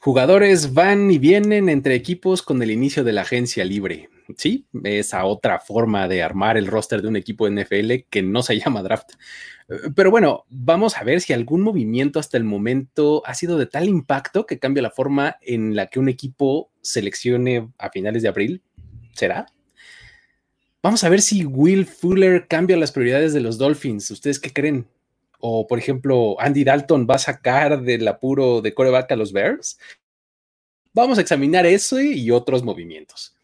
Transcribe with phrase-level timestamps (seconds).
[0.00, 4.08] Jugadores van y vienen entre equipos con el inicio de la agencia libre.
[4.36, 8.58] Sí, esa otra forma de armar el roster de un equipo NFL que no se
[8.60, 9.12] llama draft.
[9.94, 13.88] Pero bueno, vamos a ver si algún movimiento hasta el momento ha sido de tal
[13.88, 18.62] impacto que cambia la forma en la que un equipo seleccione a finales de abril.
[19.14, 19.46] ¿Será?
[20.80, 24.10] Vamos a ver si Will Fuller cambia las prioridades de los Dolphins.
[24.10, 24.86] ¿Ustedes qué creen?
[25.38, 29.78] O, por ejemplo, Andy Dalton va a sacar del apuro de coreback a los Bears.
[30.92, 33.36] Vamos a examinar eso y otros movimientos.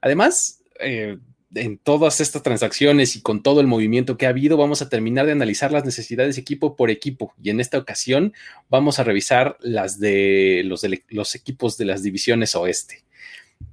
[0.00, 1.18] Además, eh,
[1.54, 5.26] en todas estas transacciones y con todo el movimiento que ha habido, vamos a terminar
[5.26, 7.34] de analizar las necesidades equipo por equipo.
[7.42, 8.32] Y en esta ocasión
[8.68, 13.04] vamos a revisar las de los, de los equipos de las divisiones oeste.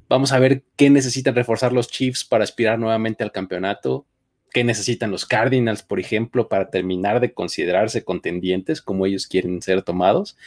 [0.08, 4.05] Vamos a ver qué necesitan reforzar los Chiefs para aspirar nuevamente al campeonato,
[4.52, 9.81] qué necesitan los Cardinals, por ejemplo, para terminar de considerarse contendientes como ellos quieren ser
[9.81, 10.38] tomados.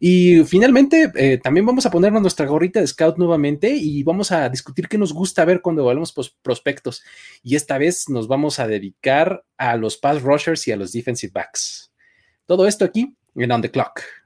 [0.00, 4.48] Y finalmente, eh, también vamos a ponernos nuestra gorrita de scout nuevamente y vamos a
[4.48, 7.02] discutir qué nos gusta ver cuando volvemos prospectos.
[7.42, 11.32] Y esta vez nos vamos a dedicar a los pass rushers y a los defensive
[11.32, 11.92] backs.
[12.46, 14.25] Todo esto aquí en On the Clock.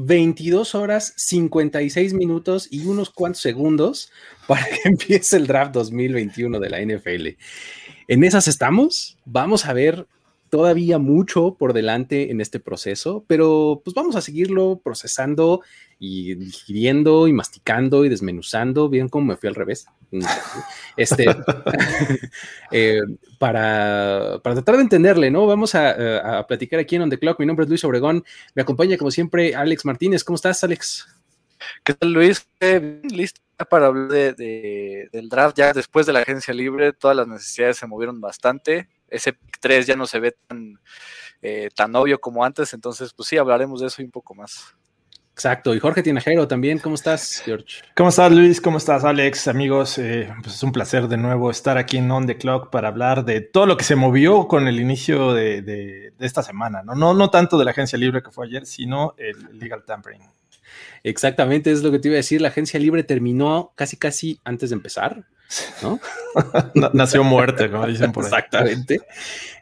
[0.00, 4.12] 22 horas, 56 minutos y unos cuantos segundos
[4.46, 7.26] para que empiece el draft 2021 de la NFL.
[8.06, 9.18] En esas estamos.
[9.24, 10.06] Vamos a ver
[10.50, 15.62] todavía mucho por delante en este proceso, pero pues vamos a seguirlo procesando
[15.98, 18.88] y digiriendo y masticando y desmenuzando.
[18.88, 19.86] Bien cómo me fui al revés.
[20.96, 21.26] Este,
[22.72, 23.00] eh,
[23.38, 25.46] para, tratar de entenderle, ¿no?
[25.46, 27.38] Vamos a, platicar aquí en On The Clock.
[27.40, 28.24] Mi nombre es Luis Obregón.
[28.54, 30.24] Me acompaña, como siempre, Alex Martínez.
[30.24, 31.06] ¿Cómo estás, Alex?
[31.84, 32.48] ¿Qué tal, Luis?
[33.02, 36.92] listo para hablar de, del draft ya después de la agencia libre.
[36.92, 38.88] Todas las necesidades se movieron bastante.
[39.08, 40.78] Ese pick 3 ya no se ve tan,
[41.42, 42.72] eh, tan obvio como antes.
[42.74, 44.76] Entonces, pues sí, hablaremos de eso un poco más.
[45.38, 45.72] Exacto.
[45.72, 46.80] Y Jorge Tinajero también.
[46.80, 47.76] ¿Cómo estás, George?
[47.94, 48.60] ¿Cómo estás, Luis?
[48.60, 49.46] ¿Cómo estás, Alex?
[49.46, 52.88] Amigos, eh, pues es un placer de nuevo estar aquí en On The Clock para
[52.88, 56.82] hablar de todo lo que se movió con el inicio de, esta semana.
[56.82, 56.96] ¿no?
[56.96, 60.22] No, no tanto de la agencia libre que fue ayer, sino el legal tampering.
[61.04, 62.40] Exactamente, es lo que te iba a decir.
[62.40, 65.22] La agencia libre terminó casi, casi antes de empezar.
[65.84, 66.00] ¿no?
[66.94, 68.30] Nació muerte, como dicen por ahí.
[68.30, 69.02] Exactamente.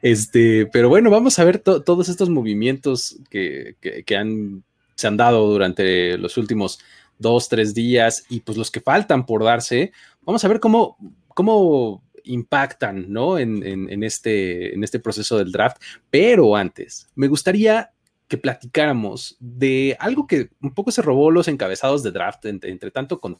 [0.00, 3.76] Este, pero bueno, vamos a ver todos estos movimientos que,
[4.06, 4.64] que han
[4.96, 6.80] se han dado durante los últimos
[7.18, 9.92] dos, tres días y pues los que faltan por darse,
[10.22, 10.96] vamos a ver cómo,
[11.28, 13.38] cómo impactan, ¿no?
[13.38, 15.80] En, este, en este proceso del draft.
[16.10, 17.92] Pero antes, me gustaría
[18.28, 23.20] que platicáramos de algo que un poco se robó los encabezados de draft, entre, tanto
[23.20, 23.38] con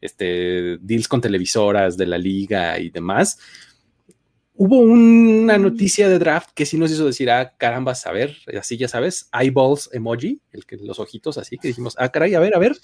[0.00, 3.38] este, deals con televisoras de la liga y demás,
[4.62, 5.62] Hubo una mm.
[5.62, 9.30] noticia de draft que sí nos hizo decir, ah, caramba, a ver, así ya sabes,
[9.32, 12.76] eyeballs emoji, el que los ojitos así, que dijimos, ah, caray, a ver, a ver.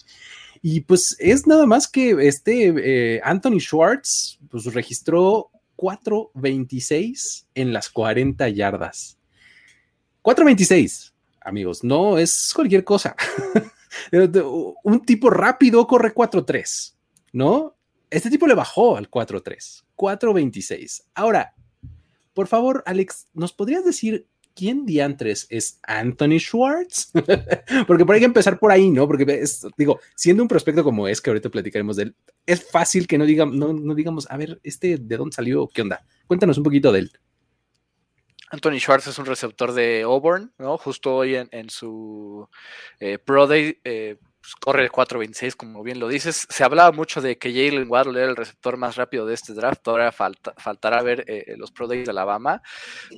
[0.63, 7.91] Y pues es nada más que este eh, Anthony Schwartz, pues registró 4.26 en las
[7.91, 9.19] 40 yardas.
[10.23, 11.13] 4.26,
[11.43, 13.15] amigos, no es cualquier cosa.
[14.83, 16.95] Un tipo rápido corre 4.3,
[17.35, 17.77] ¿no?
[18.09, 21.03] Este tipo le bajó al 4.3, 4.26.
[21.15, 21.53] Ahora,
[22.37, 27.11] por favor, Alex, ¿nos podrías decir quién diantres es Anthony Schwartz?
[27.87, 29.07] Porque por ahí hay que empezar por ahí, ¿no?
[29.07, 29.43] Porque
[29.79, 33.25] digo, siendo un prospecto como es, que ahorita platicaremos de él, es fácil que no,
[33.73, 36.05] no, digamos, a ver, este de dónde salió, qué onda.
[36.27, 37.13] Cuéntanos un poquito de él.
[38.51, 40.77] Anthony Schwartz es un receptor de Auburn, ¿no?
[40.77, 42.47] Justo hoy en, su
[43.01, 46.47] eh, Pro Day eh, pues, corre el 4.26, como bien lo dices.
[46.49, 49.87] Se hablaba mucho de que Jalen Waddle era el receptor más rápido de este draft.
[49.89, 52.63] Ahora faltará ver eh, los Pro Days de Alabama,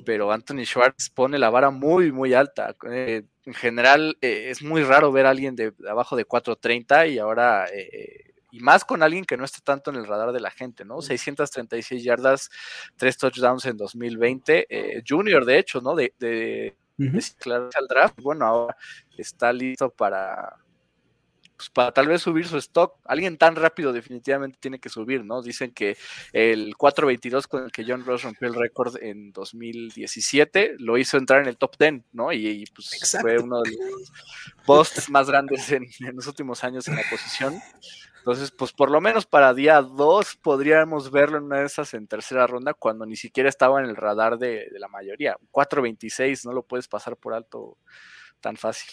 [0.05, 2.75] pero Anthony Schwartz pone la vara muy, muy alta.
[2.91, 7.19] Eh, en general, eh, es muy raro ver a alguien de, abajo de 4.30 y
[7.19, 7.67] ahora
[8.51, 11.01] y más con alguien que no está tanto en el radar de la gente, ¿no?
[11.01, 12.49] 636 yardas,
[12.95, 15.95] tres touchdowns en 2020, eh, junior de hecho, ¿no?
[15.95, 18.75] De, de, al draft, bueno, ahora
[19.17, 20.57] está listo para,
[21.59, 22.95] pues para tal vez subir su stock.
[23.03, 25.41] Alguien tan rápido definitivamente tiene que subir, ¿no?
[25.41, 25.97] Dicen que
[26.31, 31.41] el 4.22 con el que John Ross rompió el récord en 2017 lo hizo entrar
[31.41, 32.31] en el top 10, ¿no?
[32.31, 34.13] Y, pues fue uno de los
[34.65, 37.59] posts más grandes en, los últimos años en la posición.
[38.19, 42.07] Entonces, pues por lo menos para día 2 podríamos verlo en una de esas en
[42.07, 45.35] tercera ronda cuando ni siquiera estaba en el radar de, de la mayoría.
[45.51, 47.77] 4.26 no lo puedes pasar por alto
[48.39, 48.91] tan fácil.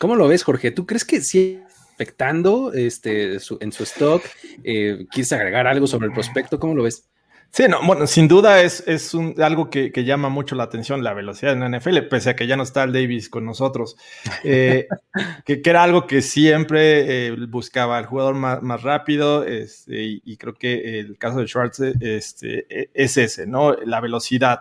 [0.00, 0.70] ¿Cómo lo ves, Jorge?
[0.70, 1.60] ¿Tú crees que sí
[1.98, 4.22] expectando este, en su stock?
[4.62, 6.60] Eh, ¿Quieres agregar algo sobre el prospecto?
[6.60, 7.08] ¿Cómo lo ves?
[7.50, 11.14] Sí, no, bueno, sin duda es, es un, algo que, llama mucho la atención, la
[11.14, 13.96] velocidad en la NFL, pese a que ya no está el Davis con nosotros,
[14.44, 14.86] eh,
[15.46, 21.00] que, era algo que siempre eh, buscaba el jugador más, rápido, este, y, creo que
[21.00, 23.72] el caso de Schwartz este, e, es ese, ¿no?
[23.72, 24.60] La velocidad.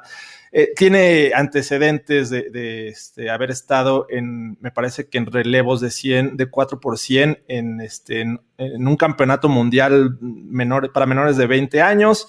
[0.60, 6.36] Eh, tiene antecedentes de, este, haber estado en, me parece que en relevos de 100,
[6.36, 11.80] de 4 por 100 en, este, en, un campeonato mundial menor, para menores de 20
[11.84, 12.28] años.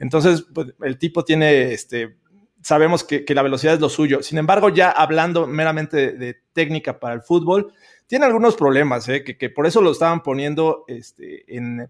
[0.00, 2.16] Entonces, pues, el tipo tiene, este,
[2.62, 4.24] sabemos que, la velocidad es lo suyo.
[4.24, 7.72] Sin embargo, ya hablando meramente de, técnica para el fútbol,
[8.08, 9.22] tiene algunos problemas, ¿eh?
[9.22, 10.84] que, por eso lo estaban poniendo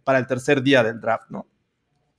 [0.04, 1.46] para el tercer día del draft, ¿no?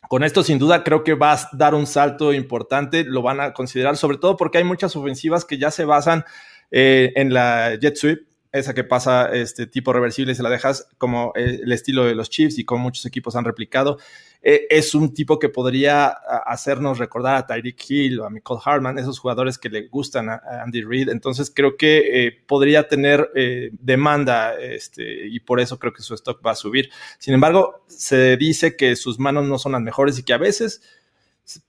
[0.10, 3.54] Con esto, sin duda, creo que va a dar un salto importante, lo van a
[3.54, 6.26] considerar, sobre todo porque hay muchas ofensivas que ya se basan
[6.72, 10.88] eh, en la jet sweep, esa que pasa este tipo reversible y se la dejas
[10.98, 14.00] como eh, el estilo de los Chiefs y como muchos equipos han replicado.
[14.42, 18.98] Eh, es un tipo que podría hacernos recordar a Tyreek Hill o a Michael Hartman,
[18.98, 21.10] esos jugadores que le gustan a, Andy Reid.
[21.10, 23.30] Entonces creo que eh, podría tener
[23.74, 26.90] demanda este, y por eso creo que su stock va a subir.
[27.20, 30.82] Sin embargo, se dice que sus manos no son las mejores y que a veces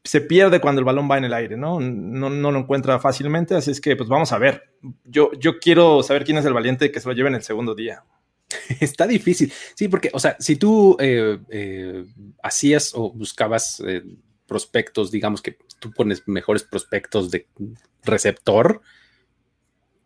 [0.05, 1.81] se pierde cuando el balón va en el aire, ¿no?
[1.81, 2.29] ¿no?
[2.29, 4.75] No, lo encuentra fácilmente, así es que pues vamos a ver.
[5.05, 7.75] Yo, yo quiero saber quién es el valiente que se lo lleve en el segundo
[7.75, 8.05] día.
[8.81, 12.05] Está difícil, sí, porque, o sea, si tú eh, eh,
[12.43, 14.03] hacías o buscabas eh,
[14.47, 17.47] prospectos, digamos que tú pones mejores prospectos de
[18.05, 18.83] receptor,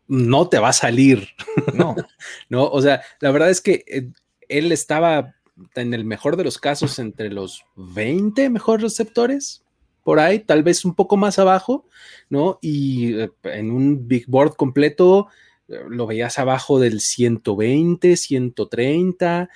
[0.07, 1.31] no te va a salir,
[1.75, 1.97] ¿no?
[2.49, 4.13] no, o sea, la verdad es que
[4.49, 5.35] él estaba
[5.75, 9.64] en el mejor de los casos entre los 20 mejores receptores,
[10.05, 11.89] por ahí, tal vez un poco más abajo,
[12.29, 12.59] ¿no?
[12.61, 15.29] Y eh, en un big board completo
[15.67, 19.49] eh, lo veías abajo del 120, 130,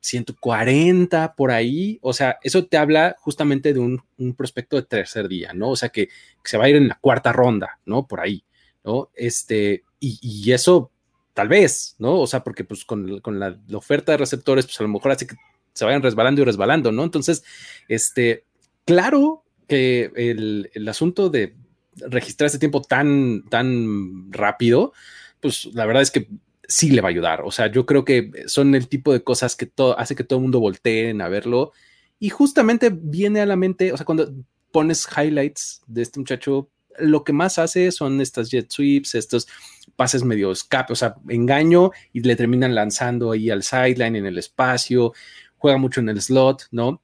[0.00, 1.98] 140, por ahí.
[2.02, 4.02] O sea, eso te habla justamente de un,
[4.36, 5.70] prospecto de tercer día, ¿no?
[5.70, 6.08] O sea, que,
[6.42, 8.06] se va a ir en la cuarta ronda, ¿no?
[8.06, 8.42] Por ahí,
[8.82, 9.10] ¿no?
[9.14, 10.90] Este, y, eso
[11.34, 12.20] tal vez, ¿no?
[12.20, 15.26] O sea, porque pues con, la, la, oferta de receptores, pues a lo mejor hace
[15.26, 15.36] que
[15.74, 17.04] se vayan resbalando y resbalando, ¿no?
[17.04, 17.44] Entonces,
[17.86, 18.44] este,
[18.84, 21.54] claro que el, asunto de
[21.96, 24.92] registrar este tiempo tan, tan rápido,
[25.38, 26.28] pues la verdad es que
[26.66, 27.42] sí le va a ayudar.
[27.42, 30.40] O sea, yo creo que son el tipo de cosas que todo, hace que todo
[30.40, 31.70] el mundo volteen a verlo.
[32.18, 34.34] Y justamente viene a la mente, o sea, cuando
[34.72, 36.68] pones highlights de este muchacho,
[36.98, 39.46] lo que más hace son estas jet sweeps, estos
[39.94, 44.38] pases medio escape, o sea, engaño y le terminan lanzando ahí al sideline en el
[44.38, 45.12] espacio,
[45.58, 47.00] juega mucho en el slot, ¿no?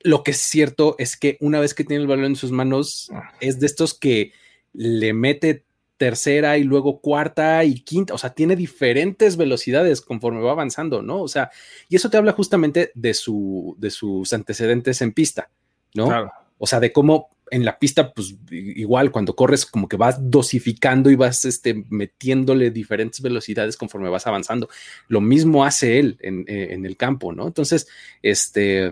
[0.00, 3.08] Lo que es cierto es que una vez que tiene el balón en sus manos,
[3.12, 3.32] ah.
[3.40, 4.32] es de estos que
[4.72, 5.64] le mete
[5.96, 11.22] tercera y luego cuarta y quinta, o sea, tiene diferentes velocidades conforme va avanzando, ¿no?
[11.22, 11.50] O sea,
[11.88, 15.50] y eso te habla justamente de, su, de sus antecedentes en pista,
[15.94, 16.30] ¿no?
[16.58, 21.10] O sea, de cómo en la pista, pues igual cuando corres como que vas dosificando
[21.10, 24.68] y vas este, metiéndole diferentes velocidades conforme vas avanzando.
[25.08, 27.46] Lo mismo hace él en, eh, en el campo, ¿no?
[27.46, 27.86] Entonces,
[28.20, 28.90] este,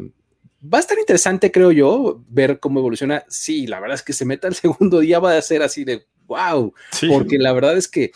[0.72, 3.24] va a estar interesante, creo yo, ver cómo evoluciona.
[3.28, 6.06] Sí, la verdad es que se meta el segundo día va a ser así de
[6.26, 6.72] wow,
[7.08, 8.12] porque la verdad es que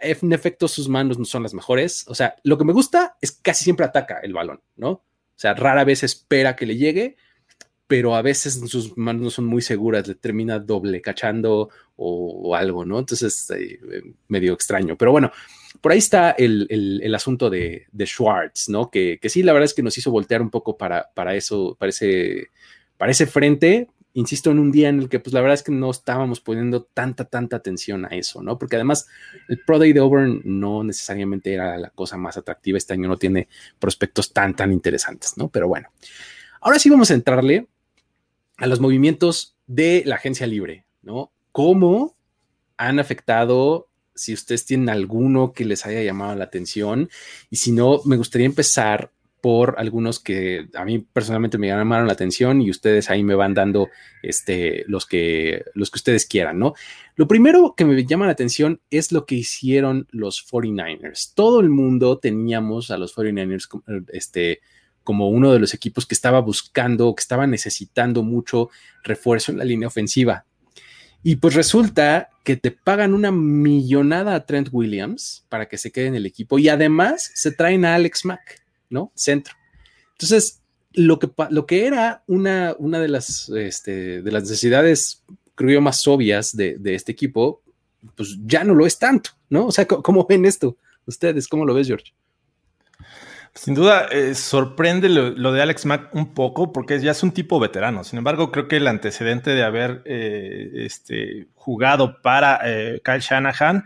[0.00, 2.04] en efecto sus manos no son las mejores.
[2.08, 4.90] O sea, lo que me gusta es que casi siempre ataca el balón, ¿no?
[4.90, 7.16] O sea, rara vez espera que le llegue,
[7.86, 12.84] pero a veces sus manos no son muy seguras, le termina doble cachando o, algo,
[12.84, 12.98] ¿no?
[12.98, 13.78] Entonces, eh,
[14.28, 14.96] medio extraño.
[14.96, 15.30] Pero bueno,
[15.80, 18.90] por ahí está el, asunto de, Schwartz, ¿no?
[18.90, 21.90] Que, sí, la verdad es que nos hizo voltear un poco para, para eso, para
[21.90, 22.48] ese,
[22.96, 23.88] para ese frente.
[24.14, 26.84] Insisto, en un día en el que, pues la verdad es que no estábamos poniendo
[26.84, 28.58] tanta, tanta atención a eso, ¿no?
[28.58, 29.06] Porque además
[29.48, 32.78] el Pro Day de Auburn no necesariamente era la cosa más atractiva.
[32.78, 35.48] Este año no tiene prospectos tan, tan interesantes, ¿no?
[35.50, 35.90] Pero bueno,
[36.62, 37.68] ahora sí vamos a entrarle
[38.56, 41.32] a los movimientos de la agencia libre, ¿no?
[41.52, 42.16] ¿Cómo
[42.76, 47.08] han afectado si ustedes tienen alguno que les haya llamado la atención.
[47.50, 52.14] Y si no, me gustaría empezar por algunos que a mí personalmente me llamaron la
[52.14, 53.90] atención y ustedes ahí me van dando
[54.22, 56.74] este, los, que, los que ustedes quieran, ¿no?
[57.14, 61.32] Lo primero que me llama la atención es lo que hicieron los 49ers.
[61.34, 63.68] Todo el mundo teníamos a los 49ers
[64.08, 64.62] este,
[65.06, 68.70] como uno de los equipos que estaba buscando, que estaba necesitando mucho
[69.04, 70.44] refuerzo en la línea ofensiva.
[71.22, 76.08] Y pues resulta que te pagan una millonada a Trent Williams para que se quede
[76.08, 79.12] en el equipo y además se traen a Alex Mack, ¿no?
[79.14, 79.54] Centro.
[80.12, 80.60] Entonces,
[80.92, 85.22] lo que, lo que era una, una de, las, este, de las necesidades,
[85.54, 87.62] creo yo, más obvias de, de, este equipo,
[88.16, 89.66] pues ya no lo es tanto, ¿no?
[89.66, 90.76] O sea, ¿cómo ven esto?
[91.06, 92.12] Ustedes, ¿cómo lo ves, George?
[93.56, 97.58] Sin duda, eh, sorprende lo, de Alex Mack un poco porque ya es un tipo
[97.58, 98.04] veterano.
[98.04, 103.84] Sin embargo, creo que el antecedente de haber eh, este, jugado para eh, Kyle Shanahan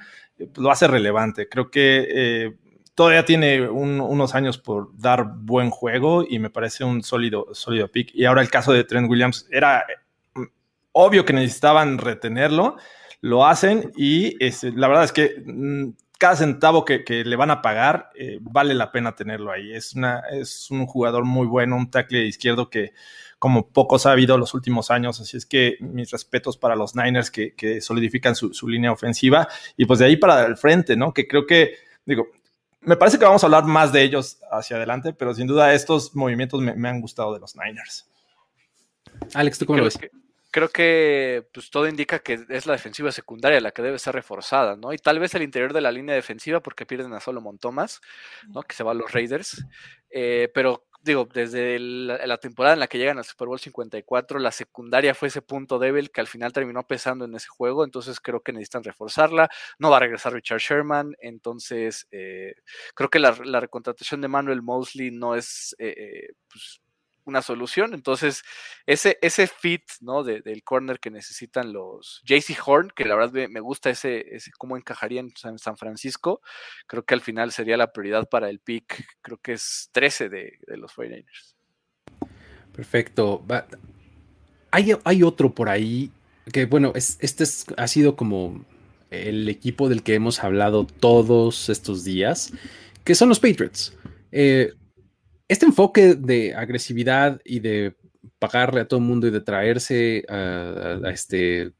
[0.56, 1.48] lo hace relevante.
[1.48, 2.52] Creo que
[2.96, 8.10] todavía tiene unos años por dar buen juego y me parece un sólido, sólido pick.
[8.12, 9.84] Y ahora el caso de Trent Williams era
[10.92, 12.76] obvio que necesitaban retenerlo,
[13.20, 17.62] lo hacen y este, la verdad es que mm, cada centavo que, le van a
[17.62, 19.72] pagar eh, vale la pena tenerlo ahí.
[19.72, 22.92] Es, una, es un jugador muy bueno, un tackle izquierdo que
[23.38, 25.18] como pocos ha habido los últimos años.
[25.18, 29.48] Así es que mis respetos para los Niners que, solidifican su, línea ofensiva
[29.78, 31.14] y pues de ahí para el frente, ¿no?
[31.14, 32.26] Que creo que, digo,
[32.82, 36.14] me parece que vamos a hablar más de ellos hacia adelante, pero sin duda estos
[36.14, 38.06] movimientos me, han gustado de los Niners.
[39.32, 39.98] Alex, ¿tú cómo lo ves?
[40.50, 44.76] Creo que pues todo indica que es la defensiva secundaria la que debe ser reforzada,
[44.76, 44.92] ¿no?
[44.92, 48.00] Y tal vez el interior de la línea defensiva porque pierden a Solomon Thomas,
[48.48, 48.62] ¿no?
[48.62, 49.64] Que se va a los Raiders.
[50.10, 54.52] Eh, pero digo, desde la, temporada en la que llegan al Super Bowl 54, la
[54.52, 58.40] secundaria fue ese punto débil que al final terminó pesando en ese juego, entonces creo
[58.42, 59.48] que necesitan reforzarla.
[59.78, 62.54] No va a regresar Richard Sherman, entonces eh,
[62.94, 66.80] creo que la, recontratación de Manuel Mosley no es eh, pues,
[67.24, 67.94] una solución.
[67.94, 68.42] Entonces,
[68.86, 70.24] ese, ese fit, ¿no?
[70.24, 74.76] del corner que necesitan los JC Horn, que la verdad me, gusta ese, ese cómo
[74.76, 76.40] encajaría en San, Francisco,
[76.86, 80.58] creo que al final sería la prioridad para el pick, creo que es 13 de,
[80.76, 81.54] los 49ers.
[82.72, 83.44] Perfecto.
[84.70, 86.12] Hay, hay, otro por ahí
[86.52, 87.44] que, bueno, es, este
[87.76, 88.64] ha sido como
[89.10, 92.52] el equipo del que hemos hablado todos estos días,
[93.04, 93.96] que son los Patriots.
[94.32, 94.72] Eh,
[95.50, 97.96] este enfoque de agresividad y de
[98.38, 101.72] pagarle a todo el mundo y de traerse a, este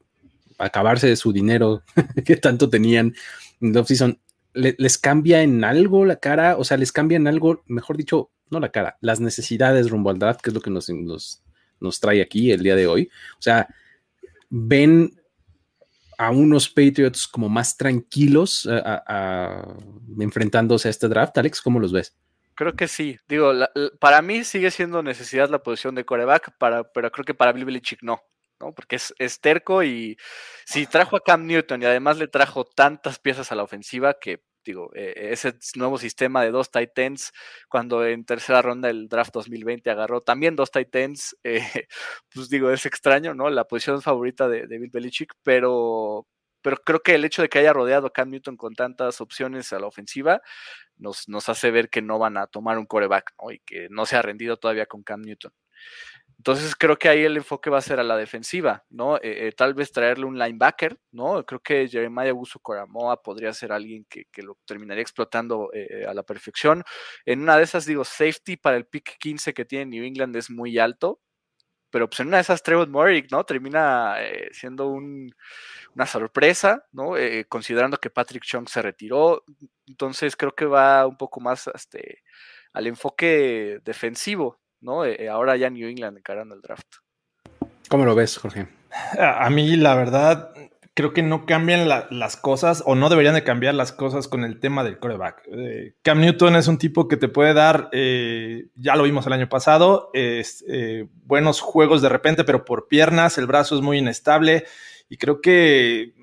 [0.58, 1.84] acabarse de su dinero
[2.24, 3.14] que tanto tenían
[3.60, 4.18] en la offseason,
[4.54, 6.56] ¿les cambia en algo la cara?
[6.58, 10.18] O sea, les cambia en algo, mejor dicho, no la cara, las necesidades rumbo al
[10.18, 13.08] draft, que es lo que nos, nos, trae aquí el día de hoy.
[13.38, 13.68] O sea,
[14.48, 15.12] ven
[16.18, 18.68] a unos Patriots como más tranquilos
[20.18, 21.38] enfrentándose a este draft.
[21.38, 22.16] Alex, ¿cómo los ves?
[22.60, 23.16] Creo que sí.
[23.26, 23.54] Digo,
[24.00, 27.64] para mí sigue siendo necesidad la posición de coreback, para, pero creo que para Bill
[27.64, 28.20] Belichick no,
[28.60, 28.74] ¿no?
[28.74, 30.18] Porque es, es, terco y
[30.66, 34.42] si trajo a Cam Newton y además le trajo tantas piezas a la ofensiva que,
[34.62, 37.32] digo, e, ese nuevo sistema de dos Titans,
[37.70, 41.86] cuando en tercera ronda del draft 2020 agarró también dos Titans, eh,
[42.34, 43.48] pues digo, es extraño, ¿no?
[43.48, 46.26] La posición favorita de, de Bill Belichick, pero
[46.62, 49.72] pero creo que el hecho de que haya rodeado a Cam Newton con tantas opciones
[49.72, 50.42] a la ofensiva
[50.96, 54.16] nos, nos hace ver que no van a tomar un coreback y que no se
[54.16, 55.52] ha rendido todavía con Cam Newton.
[56.40, 59.16] Entonces creo que ahí el enfoque va a ser a la defensiva, ¿no?
[59.16, 61.44] Eh, eh, tal vez traerle un linebacker, ¿no?
[61.44, 66.22] Creo que Jeremiah Buso Coramoa podría ser alguien que, lo terminaría explotando eh, a la
[66.22, 66.82] perfección.
[67.26, 70.48] En una de esas, digo, safety para el pick 15 que tiene New England es
[70.48, 71.20] muy alto,
[71.90, 73.44] pero pues en una de esas Trevor Morrick, ¿no?
[73.44, 74.16] Termina
[74.52, 75.32] siendo un,
[75.94, 77.16] una sorpresa, ¿no?
[77.16, 79.44] Eh, considerando que Patrick Chung se retiró.
[79.86, 82.22] Entonces creo que va un poco más este,
[82.72, 85.04] al enfoque defensivo, ¿no?
[85.04, 86.96] Eh, ahora ya New England encarando el draft.
[87.88, 88.68] ¿Cómo lo ves, Jorge?
[89.18, 90.52] A, mí, la verdad,
[90.94, 94.60] creo que no cambian las cosas o no deberían de cambiar las cosas con el
[94.60, 95.48] tema del coreback.
[95.52, 99.48] Eh, Cam Newton es un tipo que te puede dar, ya lo vimos el año
[99.48, 100.10] pasado,
[101.24, 104.64] buenos juegos de repente, pero por piernas, el brazo es muy inestable.
[105.08, 106.14] Y creo que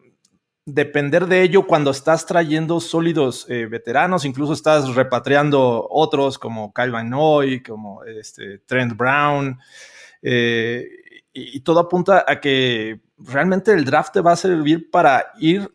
[0.67, 6.91] depender de ello cuando estás trayendo sólidos eh, veteranos, incluso estás repatriando otros como Kyle
[6.91, 9.57] Van Noy, como este, Trent Brown,
[10.21, 10.85] eh,
[11.37, 15.71] y, todo apunta a que realmente el draft te va a servir para ir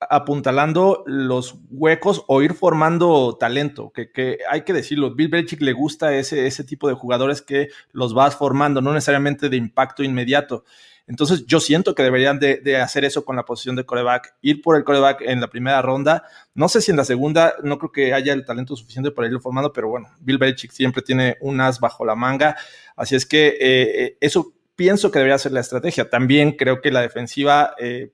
[0.00, 6.14] apuntalando los huecos o ir formando talento, que, hay que decirlo, Bill Belichick le gusta
[6.14, 10.64] ese, ese tipo de jugadores que los vas formando, no necesariamente de impacto inmediato.
[11.06, 14.76] Entonces yo siento que deberían de, hacer eso con la posición de coreback, ir por
[14.76, 16.24] el coreback en la primera ronda.
[16.54, 19.40] No sé si en la segunda, no creo que haya el talento suficiente para irlo
[19.40, 22.56] formando, pero bueno, Bill Belichick siempre tiene un as bajo la manga.
[22.96, 26.10] Así es que eh, eh, eso pienso que debería ser la estrategia.
[26.10, 27.74] También creo que la defensiva...
[27.78, 28.12] Eh,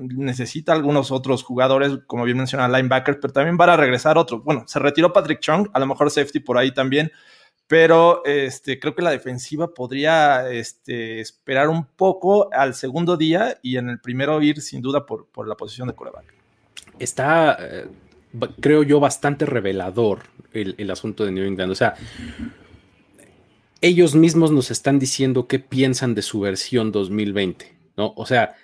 [0.00, 4.42] necesita algunos otros jugadores, como bien menciona, linebackers, pero también van a regresar otros.
[4.42, 7.12] Bueno, se retiró Patrick Chung, a lo mejor safety por ahí también,
[7.66, 13.76] pero este, creo que la defensiva podría este, esperar un poco al segundo día y
[13.76, 16.34] en el primero ir sin duda por, la posición de coreback.
[16.98, 17.86] Está, eh,
[18.60, 21.70] creo yo, bastante revelador el, asunto de New England.
[21.70, 21.94] O sea,
[23.80, 28.12] ellos mismos nos están diciendo qué piensan de su versión 2020, ¿no?
[28.16, 28.54] O sea,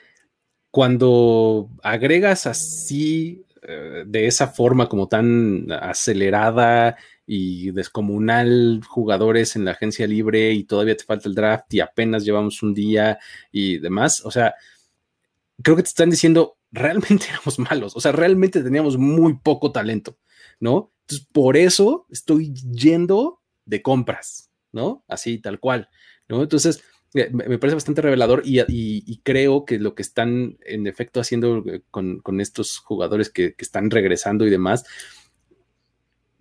[0.71, 6.97] cuando agregas así, eh, de esa forma como tan acelerada
[7.27, 12.25] y descomunal jugadores en la agencia libre y todavía te falta el draft y apenas
[12.25, 13.19] llevamos un día
[13.51, 14.25] y demás.
[14.25, 14.55] O sea,
[15.63, 20.17] creo que te están diciendo, realmente éramos malos, o sea, realmente teníamos muy poco talento,
[20.61, 20.93] ¿no?
[21.03, 24.46] Entonces, por eso estoy yendo de compras,
[24.77, 25.05] ¿no?
[25.09, 25.89] Así, tal cual,
[26.29, 26.43] ¿no?
[26.43, 31.65] Entonces, eh, me parece bastante revelador y, creo que lo que están en efecto haciendo
[31.67, 34.85] eh, con, estos jugadores que, que, están regresando y demás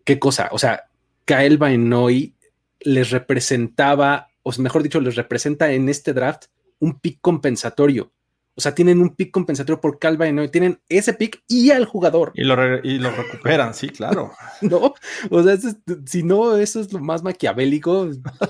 [0.06, 0.50] ¿Qué cosa?
[0.52, 0.84] O sea,
[1.26, 2.36] Kael Bainoy
[2.80, 6.46] les representaba, o mejor dicho, les representa en este draft
[6.80, 8.14] un pick compensatorio.
[8.58, 12.32] O sea, tienen un pick compensatorio por Bainoy, tienen ese pick y al jugador.
[12.36, 14.32] Y lo, recuperan, sí, claro.
[14.62, 14.94] no,
[15.30, 15.58] o sea,
[16.06, 18.10] si no, eso es lo más maquiavélico,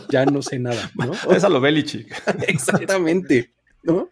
[0.09, 1.11] ya no sé nada, ¿no?
[1.35, 2.13] es a lo Belichick.
[2.47, 4.09] Exactamente, ¿no?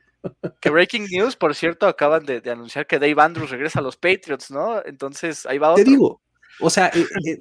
[0.62, 4.50] Que Breaking News, por cierto, acaban de, anunciar que Dave Andrews regresa a los Patriots,
[4.50, 4.84] ¿no?
[4.86, 5.84] Entonces, ahí va otro.
[5.84, 6.22] Te digo,
[6.60, 7.40] o sea, eh, eh,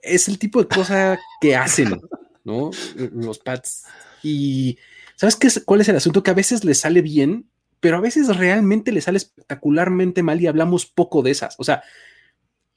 [0.00, 2.00] es el tipo de cosa que hacen,
[2.44, 2.70] ¿no?
[2.96, 3.84] Los Pats.
[4.22, 4.78] Y
[5.16, 6.22] ¿sabes qué es, cuál es el asunto?
[6.22, 7.48] Que a veces les sale bien,
[7.80, 11.56] pero a veces realmente les sale espectacularmente mal y hablamos poco de esas.
[11.58, 11.82] O sea,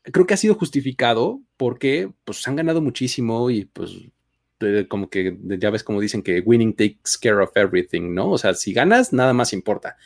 [0.04, 3.92] creo que ha sido justificado porque pues han ganado muchísimo y pues
[4.88, 8.32] como que ya ves como dicen que winning takes care of everything, ¿no?
[8.32, 9.98] O sea, si ganas, nada más importa.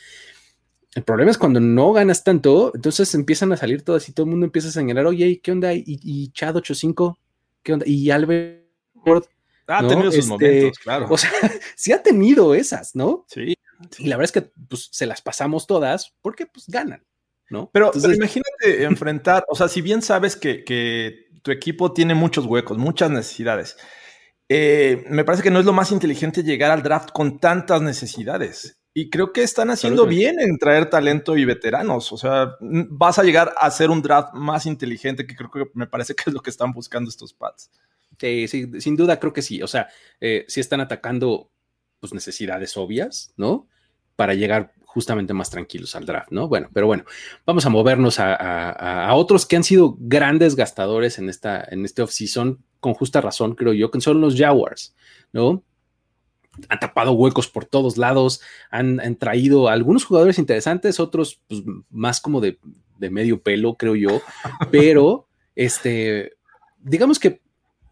[0.95, 4.32] El problema es cuando no ganas tanto, entonces empiezan a salir todas y todo el
[4.32, 5.73] mundo empieza a señalar, oye, ¿qué onda?
[5.73, 7.17] ¿Y, y Chad 85?
[7.62, 7.86] ¿Qué onda?
[7.88, 8.65] Y Albert.
[9.69, 11.08] Ha tenido sus este, momentos, claro.
[11.10, 11.32] O sea,
[11.75, 13.25] sí ha tenido esas, ¿no?
[13.27, 13.55] Sí.
[13.97, 17.05] Y la verdad es que pues, se las pasamos todas porque pues ganan,
[17.49, 17.69] ¿no?
[17.71, 23.10] Pero, imagínate enfrentar, o sea, si bien sabes que, tu equipo tiene muchos huecos, muchas
[23.12, 23.77] necesidades,
[24.49, 28.79] eh, me parece que no es lo más inteligente llegar al draft con tantas necesidades.
[28.93, 32.12] Y creo que están haciendo bien en traer talento y veteranos.
[32.12, 35.88] O sea, vas a llegar a hacer un draft más inteligente, que creo que me
[35.88, 37.71] parece que es lo que están buscando estos pads.
[38.19, 39.62] Sí, sin duda creo que sí.
[39.62, 39.88] O sea,
[40.19, 41.49] eh, sí están atacando
[41.99, 43.67] pues, necesidades obvias, ¿no?
[44.15, 46.47] Para llegar justamente más tranquilos al draft, ¿no?
[46.47, 47.05] Bueno, pero bueno,
[47.45, 52.63] vamos a movernos a, otros que han sido grandes gastadores en, esta, en este offseason,
[52.79, 54.95] con justa razón, creo yo, que son los Jaguars,
[55.32, 55.63] ¿no?
[56.67, 62.41] han tapado huecos por todos lados, han, traído algunos jugadores interesantes, otros pues, más como
[62.41, 62.60] de,
[62.97, 64.21] medio pelo, creo yo,
[64.71, 66.34] pero este,
[66.79, 67.41] digamos que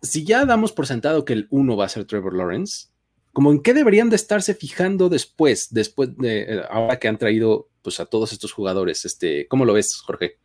[0.02, 2.88] si ya damos por sentado que el uno va a ser Trevor Lawrence,
[3.34, 7.70] como en qué deberían de estarse fijando después, después de eh, ahora que han traído
[7.82, 10.38] pues a todos estos jugadores, este, ¿cómo lo ves, Jorge?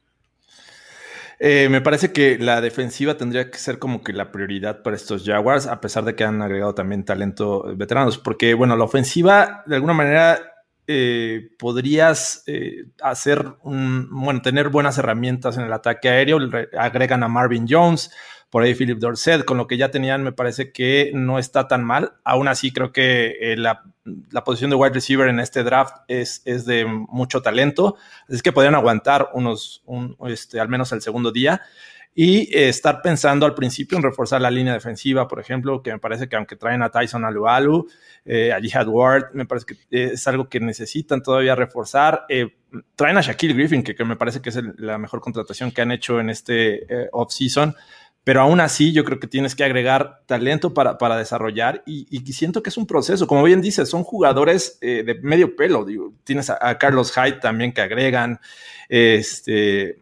[1.45, 5.25] Eh, me parece que la defensiva tendría que ser como que la prioridad para estos
[5.25, 9.75] Jaguars, a pesar de que han agregado también talento veteranos, porque bueno, la ofensiva de
[9.75, 10.53] alguna manera
[10.87, 16.39] eh, podrías eh, hacer un, bueno, tener buenas herramientas en el ataque aéreo,
[16.79, 18.13] agregan a Marvin Jones,
[18.53, 21.83] por ahí Philip Dorset, con lo que ya tenían, me parece que no está tan
[21.83, 22.13] mal.
[22.23, 23.83] Aún así, creo que eh, la,
[24.45, 27.97] posición de wide receiver en este draft es, es de mucho talento.
[28.29, 29.83] Así que podrían aguantar unos,
[30.29, 31.63] este, al menos el segundo día.
[32.15, 35.99] Y eh, estar pensando al principio en reforzar la línea defensiva, por ejemplo, que me
[35.99, 37.89] parece que aunque traen a Tyson Alualu,
[38.27, 42.27] eh, a Jihad Ward, me parece que es algo que necesitan todavía reforzar.
[42.97, 46.21] traen a Shaquille Griffin, que, me parece que es la mejor contratación que han hecho
[46.21, 47.75] en este off-season
[48.25, 52.33] pero aún así yo creo que tienes que agregar talento para, para desarrollar y, y,
[52.33, 55.85] siento que es un proceso, como bien dices, son jugadores eh, de medio pelo,
[56.25, 58.41] tienes a, Carlos Hyde también que agregan,
[58.89, 59.99] este,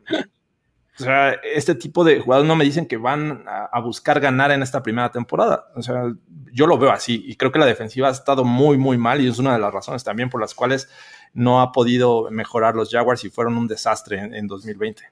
[1.00, 4.62] O sea, este tipo de jugadores no me dicen que van a, buscar ganar en
[4.62, 5.68] esta primera temporada.
[5.74, 6.12] O sea,
[6.52, 9.26] yo lo veo así y creo que la defensiva ha estado muy, muy mal y
[9.26, 10.90] es una de las razones también por las cuales
[11.32, 15.02] no ha podido mejorar los Jaguars y fueron un desastre en, en 2020.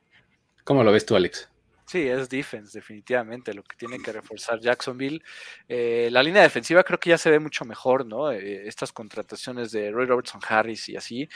[0.63, 1.49] ¿Cómo lo ves tú, Alex?
[1.89, 5.23] Sí, es defense, definitivamente, lo que tiene que reforzar Jacksonville.
[5.67, 8.31] Eh, la línea defensiva creo que ya se ve mucho mejor, ¿no?
[8.31, 11.31] Eh, estas contrataciones de Roy Robertson Harris y así,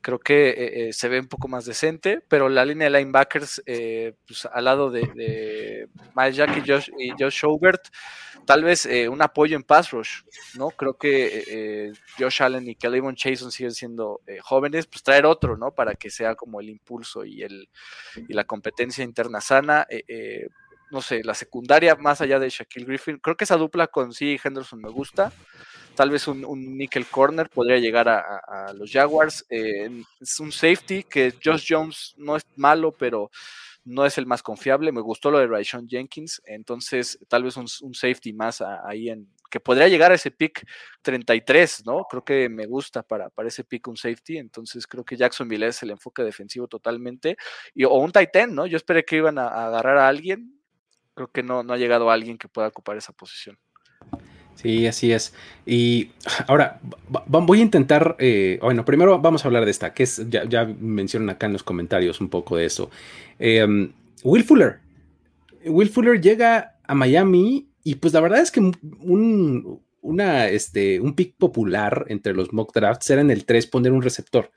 [0.00, 4.48] creo que eh, se ve un poco más decente, pero la línea de linebackers, pues,
[4.50, 7.44] al lado de, Miles Jack y Josh, y Josh
[8.48, 10.22] tal vez un apoyo en pass rush,
[10.54, 10.70] ¿no?
[10.70, 15.72] Creo que Josh Allen y Kelly Chason siguen siendo jóvenes, pues traer otro, ¿no?
[15.72, 17.68] Para que sea como el impulso y, el,
[18.16, 19.86] y la competencia interna sana.
[19.90, 20.48] Eh,
[20.90, 23.18] no sé, la secundaria más allá de Shaquille Griffin.
[23.18, 25.30] Creo que esa dupla con sí Henderson me gusta.
[25.94, 29.44] Tal vez un, nickel corner podría llegar a, los Jaguars.
[29.50, 33.30] Eh, es un safety que Josh Jones no es malo, pero
[33.88, 34.92] no es el más confiable.
[34.92, 39.60] Me gustó lo de Raishon Jenkins, entonces tal vez un, safety más ahí en que
[39.60, 40.66] podría llegar a ese pick
[41.00, 42.04] 33, ¿no?
[42.04, 45.82] Creo que me gusta para, para ese pick un safety, entonces creo que Jacksonville es
[45.82, 47.36] el enfoque defensivo totalmente,
[47.74, 48.66] y, o un Titan, ¿no?
[48.66, 50.60] Yo esperé que iban a, agarrar a alguien,
[51.14, 53.58] creo que no, no ha llegado alguien que pueda ocupar esa posición.
[54.60, 55.32] Sí, así es.
[55.64, 56.10] Y
[56.48, 56.80] ahora
[57.28, 61.30] voy a intentar, eh, bueno, primero vamos a hablar de esta, que es, ya, mencionan
[61.30, 62.90] acá en los comentarios un poco de eso.
[63.38, 63.92] Em,
[64.24, 64.80] Will Fuller.
[65.64, 71.14] Will Fuller llega a Miami y pues la verdad es que un, una, este, un
[71.14, 74.50] pick popular entre los mock drafts era en el 3 poner un receptor,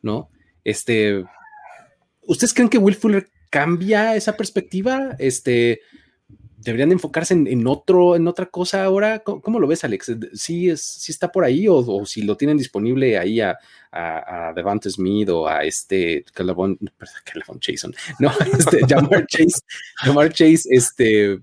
[0.00, 0.30] ¿no?
[0.64, 1.22] Este,
[2.22, 5.16] ¿ustedes creen que Will Fuller cambia esa perspectiva?
[5.18, 5.82] Este,
[6.64, 9.20] deberían enfocarse en, otro, en otra cosa ahora.
[9.20, 10.12] ¿Cómo, lo ves, Alex?
[10.32, 13.58] ¿Sí, es, sí está por ahí o, si lo tienen disponible ahí a,
[13.92, 16.78] a, Devante Smith o a este Calabon,
[17.60, 19.60] Jason, no, este Jamar Chase,
[19.96, 21.38] Jamar Chase, este,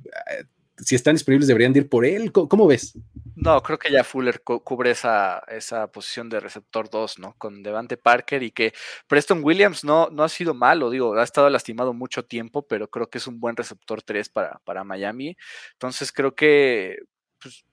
[0.81, 2.31] si están disponibles deberían ir por él.
[2.31, 2.97] ¿Cómo, ves?
[3.35, 7.35] No, creo que ya Fuller cubre esa, esa posición de receptor 2, ¿no?
[7.37, 8.73] Con Devante Parker y que
[9.07, 13.09] Preston Williams no, no ha sido malo, digo, ha estado lastimado mucho tiempo, pero creo
[13.09, 15.37] que es un buen receptor 3 para, para Miami.
[15.73, 16.97] Entonces creo que,
[17.39, 17.63] pues,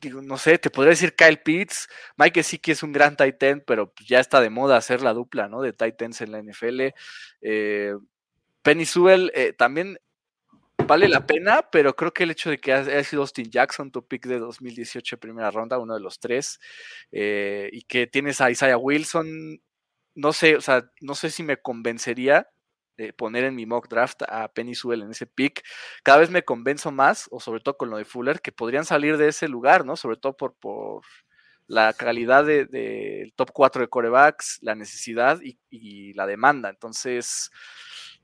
[0.00, 3.42] digo, no sé, te podría decir Kyle Pitts, Mike sí que es un gran tight
[3.42, 5.62] end, pero pues, ya está de moda hacer la dupla, ¿no?
[5.62, 6.88] De tight ends en la NFL.
[7.40, 7.94] Eh,
[8.62, 9.98] Penny Sewell eh, también
[10.88, 14.06] vale la pena, pero creo que el hecho de que haya sido Austin Jackson, tu
[14.06, 16.58] pick de 2018 primera ronda, uno de los tres,
[17.12, 19.60] eh, y que tienes a Isaiah Wilson,
[20.14, 22.48] no sé, o sea, no sé si me convencería
[22.96, 25.62] de poner en mi mock draft a Penny Sewell en ese pick.
[26.02, 29.16] Cada vez me convenzo más, o sobre todo con lo de Fuller, que podrían salir
[29.16, 29.94] de ese lugar, ¿no?
[29.94, 31.02] Sobre todo por, por
[31.68, 36.70] la calidad del de, top 4 de corebacks, la necesidad y, y la demanda.
[36.70, 37.50] Entonces,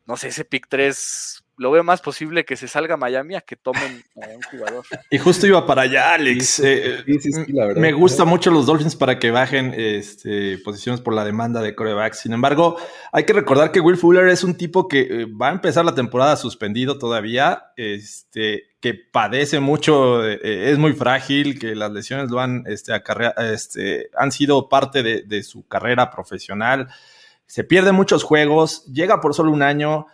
[0.06, 3.40] no sé, ese pick 3 lo veo más posible que se salga a Miami a
[3.40, 4.84] que tomen a un jugador.
[5.10, 6.60] Y justo iba para allá, Alex.
[6.64, 7.04] Eh,
[7.76, 12.20] me gusta mucho los Dolphins para que bajen este, posiciones por la demanda de corebacks.
[12.20, 12.76] Sin embargo,
[13.12, 15.94] hay que recordar que Will Fuller es un tipo que eh, va a empezar la
[15.94, 22.40] temporada suspendido todavía, este, que padece mucho, eh, es muy frágil, que las lesiones lo
[22.40, 22.92] han, este,
[23.52, 26.88] este, han sido parte de, de su carrera profesional.
[27.46, 30.06] Se pierde muchos juegos, llega por solo un año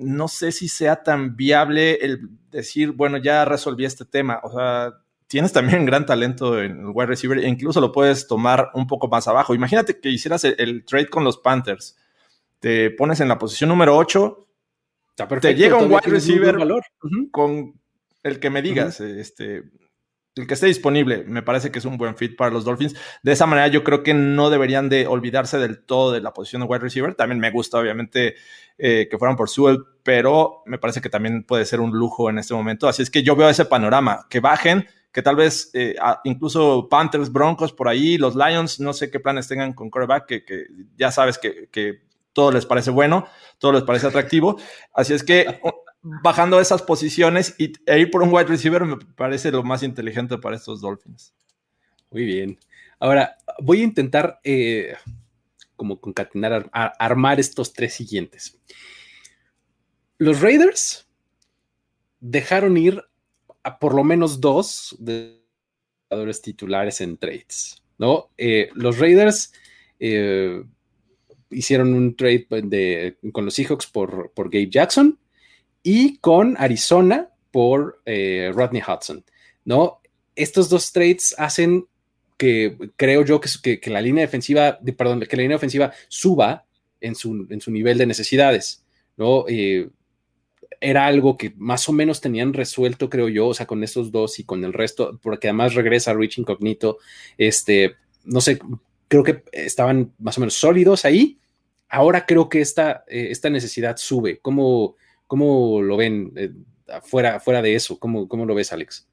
[0.00, 4.40] no sé si sea tan viable el decir, bueno, ya resolví este tema.
[4.42, 4.94] O sea,
[5.26, 9.08] tienes también gran talento en el wide receiver e incluso lo puedes tomar un poco
[9.08, 9.54] más abajo.
[9.54, 11.96] Imagínate que hicieras el, trade con los Panthers.
[12.58, 14.46] Te pones en la posición número 8.
[15.40, 16.56] te llega un wide receiver
[17.30, 17.74] con
[18.22, 19.00] el que me digas.
[19.00, 19.64] Este,
[20.40, 22.94] el que esté disponible, me parece que es un buen fit para los Dolphins.
[23.22, 26.62] De esa manera, yo creo que no deberían de olvidarse del todo de la posición
[26.62, 27.14] de wide receiver.
[27.14, 28.34] También me gusta, obviamente,
[28.78, 32.38] eh, que fueran por Sewell, pero me parece que también puede ser un lujo en
[32.38, 32.88] este momento.
[32.88, 37.32] Así es que yo veo ese panorama, que bajen, que tal vez eh, incluso Panthers,
[37.32, 41.38] Broncos por ahí, los Lions, no sé qué planes tengan con quarterback, que, ya sabes
[41.38, 43.26] que, que todo les parece bueno,
[43.58, 44.56] todo les parece atractivo.
[44.94, 45.60] Así es que
[46.02, 50.38] bajando esas posiciones y, e ir por un wide receiver me parece lo más inteligente
[50.38, 51.34] para estos Dolphins.
[52.10, 52.58] Muy bien.
[52.98, 54.94] Ahora, voy a intentar eh,
[55.76, 58.58] como concatenar, armar estos tres siguientes.
[60.18, 61.08] Los Raiders
[62.20, 63.02] dejaron ir
[63.62, 65.40] a por lo menos dos de
[66.08, 68.30] jugadores titulares en trades, ¿no?
[68.36, 69.52] Eh, los Raiders
[69.98, 70.62] eh,
[71.50, 75.18] hicieron un trade con los Seahawks por, por Gabe Jackson
[75.82, 79.24] y con Arizona por eh, Rodney Hudson,
[79.64, 80.00] ¿no?
[80.36, 81.86] Estos dos trades hacen
[82.36, 86.64] que creo yo que, que, la línea defensiva, perdón, que la línea ofensiva suba
[87.00, 88.84] en su, en su nivel de necesidades,
[89.16, 89.44] ¿no?
[89.48, 89.90] Eh,
[90.80, 94.38] era algo que más o menos tenían resuelto, creo yo, o sea, con estos dos
[94.38, 96.98] y con el resto, porque además regresa Rich Incognito,
[97.36, 98.58] este, no sé,
[99.08, 101.38] creo que estaban más o menos sólidos ahí.
[101.88, 104.38] Ahora creo que esta, eh, esta necesidad sube.
[104.38, 104.96] ¿Cómo,
[105.30, 106.50] cómo lo ven eh,
[107.02, 108.00] fuera, fuera de eso?
[108.00, 109.08] ¿Cómo, ¿Cómo lo ves, Alex?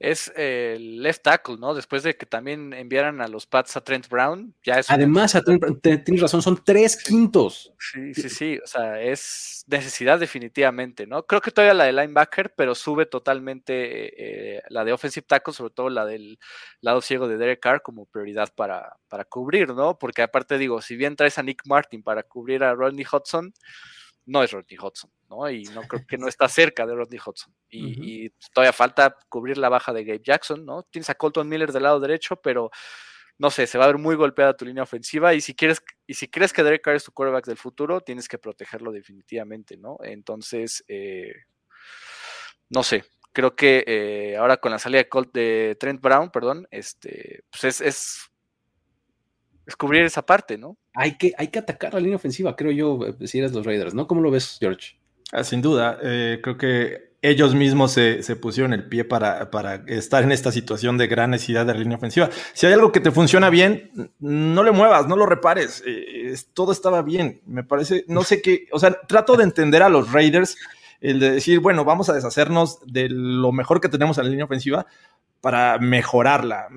[0.00, 1.74] es el left tackle, ¿no?
[1.74, 4.90] Después de que también enviaran a los Pats a Trent Brown, ya es.
[4.90, 5.38] Además,
[5.82, 7.70] tienes razón, son tres quintos.
[7.78, 11.24] Sí, sí, sí, o sea, es necesidad definitivamente, ¿no?
[11.26, 15.74] Creo que todavía la de linebacker, pero sube totalmente eh, la de offensive tackle, sobre
[15.74, 16.38] todo la del
[16.80, 19.98] lado ciego de Derek Carr como prioridad para, para cubrir, ¿no?
[19.98, 23.52] Porque aparte digo, si bien traes a Nick Martin para cubrir a Rodney Hudson,
[24.24, 25.48] no es Rodney Hudson, ¿no?
[25.48, 27.54] Y no creo que no está cerca de Rodney Hudson.
[27.70, 30.82] Y, todavía falta cubrir la baja de Gabe Jackson, ¿no?
[30.82, 32.70] Tienes a Colton Miller del lado derecho, pero
[33.38, 35.32] no sé, se va a ver muy golpeada tu línea ofensiva.
[35.32, 38.28] Y si quieres, y si crees que Derek Carr es tu quarterback del futuro, tienes
[38.28, 39.96] que protegerlo definitivamente, ¿no?
[40.02, 41.32] Entonces, eh,
[42.68, 43.04] no sé.
[43.32, 47.80] Creo que eh, ahora con la salida de, Colt, de Trent Brown, perdón, este, pues
[47.80, 50.76] es, es cubrir esa parte, ¿no?
[50.94, 53.94] hay que, hay que atacar la línea ofensiva, creo yo, eh, si eres los Raiders,
[53.94, 54.06] ¿no?
[54.06, 54.99] ¿Cómo lo ves, George?
[55.32, 59.50] Ah, sin duda, eh, creo que ellos mismos se, pusieron el pie para,
[59.86, 62.30] estar en esta situación de gran necesidad de la línea ofensiva.
[62.54, 65.82] Si hay algo que te funciona bien, no le muevas, no lo repares.
[65.86, 67.42] Eh, todo estaba bien.
[67.46, 70.56] Me parece, no sé qué, o sea, trato de entender a los Raiders
[71.00, 74.44] el de decir, bueno, vamos a deshacernos de lo mejor que tenemos en la línea
[74.46, 74.86] ofensiva
[75.40, 76.68] para mejorarla.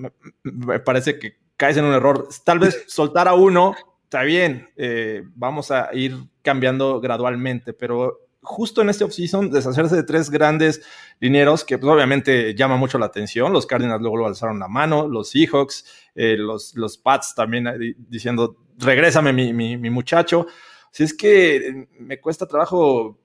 [0.44, 2.28] me parece que caes en un error.
[2.44, 8.82] Tal vez soltar a uno está bien, eh, vamos a ir cambiando gradualmente, pero justo
[8.82, 10.82] en este offseason deshacerse de tres grandes
[11.20, 13.54] linieros que pues, obviamente llama mucho la atención.
[13.54, 17.96] Los Cardinals luego lo alzaron la mano, los Seahawks, eh, los, los Pats también eh,
[17.98, 20.48] diciendo, regrésame mi, mi, mi, muchacho.
[20.92, 23.20] Si es que me cuesta trabajo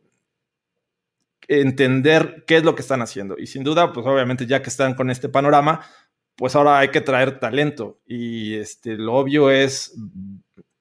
[1.48, 3.37] entender qué es lo que están haciendo.
[3.38, 5.81] Y sin duda, pues obviamente ya que están con este panorama,
[6.37, 8.00] pues ahora hay que traer talento.
[8.07, 9.94] Y este, lo obvio es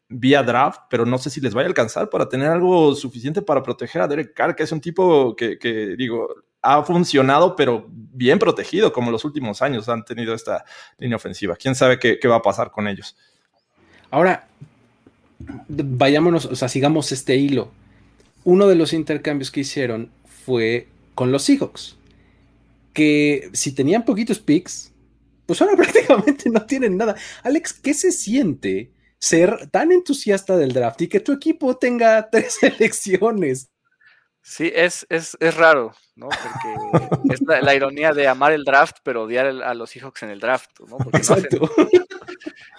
[0.09, 3.63] vía draft, pero no sé si les vaya a alcanzar para tener algo suficiente para
[3.63, 5.57] proteger a Derek Carr, que es un tipo que,
[5.97, 6.29] digo,
[6.61, 10.65] ha funcionado, pero bien protegido, como los últimos años han tenido esta
[10.97, 11.55] línea ofensiva.
[11.55, 13.15] ¿Quién sabe qué, va a pasar con ellos?
[14.09, 14.47] Ahora,
[15.67, 17.71] vayámonos, o sea, sigamos este hilo.
[18.43, 20.09] Uno de los intercambios que hicieron
[20.45, 21.97] fue con los Seahawks,
[22.93, 24.93] que si tenían poquitos picks,
[25.45, 27.15] pues ahora prácticamente no tienen nada.
[27.43, 28.91] Alex, ¿qué se siente?
[29.19, 33.69] Ser tan entusiasta del draft y que tu equipo tenga tres elecciones.
[34.41, 36.29] Sí, es, es, es raro, ¿no?
[36.29, 40.39] Porque es la, ironía de amar el draft, pero odiar a los Seahawks en el
[40.39, 40.97] draft, ¿no?
[41.11, 41.69] Exacto.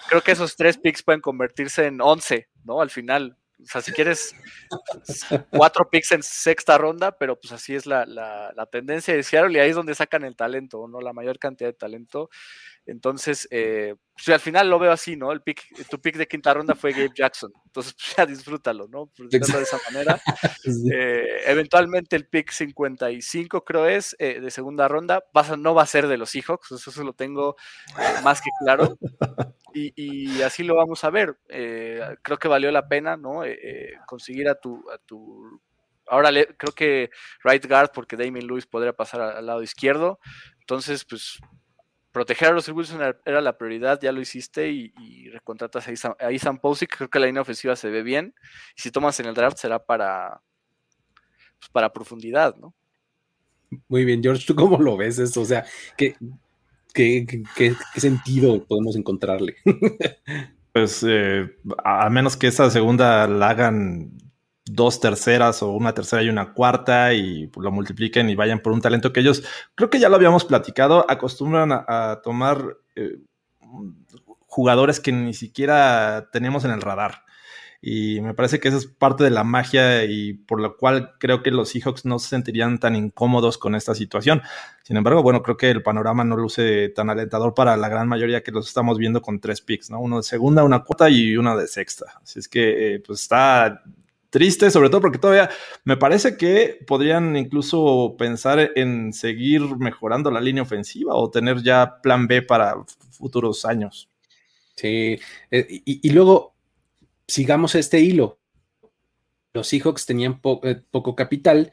[0.09, 2.81] creo que esos tres picks pueden convertirse en once, ¿no?
[2.81, 3.37] Al final.
[3.61, 4.35] O sea, si quieres
[5.51, 9.57] cuatro picks en sexta ronda, pero pues así es la, la, la tendencia de Seattle
[9.57, 11.01] y ahí es donde sacan el talento, ¿no?
[11.01, 12.31] La mayor cantidad de talento.
[12.89, 15.31] Entonces, eh, pues, al final lo veo así, ¿no?
[15.31, 17.53] El pick, tu pick de quinta ronda fue Gabe Jackson.
[17.67, 19.11] Entonces, pues, ya disfrútalo, ¿no?
[19.19, 20.21] de esa manera.
[20.91, 25.23] Eh, eventualmente el pick 55, creo es, eh, de segunda ronda,
[25.59, 27.57] no va a ser de los Seahawks, eso, eso lo tengo
[28.23, 28.99] más que claro.
[29.75, 31.37] Y, así lo vamos a ver.
[31.47, 33.45] creo que valió la pena, ¿no?
[34.07, 35.61] Conseguir a tu, a tu
[36.11, 37.11] Ahora creo que
[37.45, 40.19] right guard, porque Damien Lewis podría pasar al lado izquierdo.
[40.61, 41.39] Entonces, pues
[42.13, 46.87] proteger a los Wilson era la prioridad, ya lo hiciste y, recontratas a Isan, a
[46.87, 48.35] creo que la línea ofensiva se ve bien.
[48.77, 50.41] Y si tomas en el draft será para,
[51.59, 52.75] pues, para profundidad, ¿no?
[53.87, 55.43] Muy bien, George, ¿tú cómo lo ves eso?
[55.43, 55.65] O sea,
[55.97, 56.17] ¿qué,
[56.95, 59.57] qué, sentido podemos encontrarle?
[60.79, 64.13] pues eh, a menos que esa segunda la hagan
[64.65, 68.81] dos terceras o una tercera y una cuarta y lo multipliquen y vayan por un
[68.81, 69.43] talento que ellos,
[69.75, 73.17] creo que ya lo habíamos platicado, acostumbran a, tomar eh,
[74.47, 77.25] jugadores que ni siquiera tenemos en el radar.
[77.81, 81.43] Y me parece que esa es parte de la magia y por lo cual creo
[81.45, 84.43] que los Seahawks no se sentirían tan incómodos con esta situación.
[84.83, 88.43] Sin embargo, bueno, creo que el panorama no luce tan alentador para la gran mayoría
[88.43, 90.01] que los estamos viendo con tres picks, ¿no?
[90.01, 92.07] Uno de segunda, una cuarta y una de sexta.
[92.21, 93.83] Así es que, eh, pues está
[94.31, 95.49] triste, sobre todo porque todavía
[95.85, 102.01] me parece que podrían incluso pensar en seguir mejorando la línea ofensiva o tener ya
[102.03, 102.77] plan B para
[103.11, 104.09] futuros años.
[104.75, 105.19] Sí,
[105.51, 106.55] eh, y, luego
[107.29, 108.41] sigamos este hilo.
[109.53, 111.71] Los Seahawks tenían eh, poco capital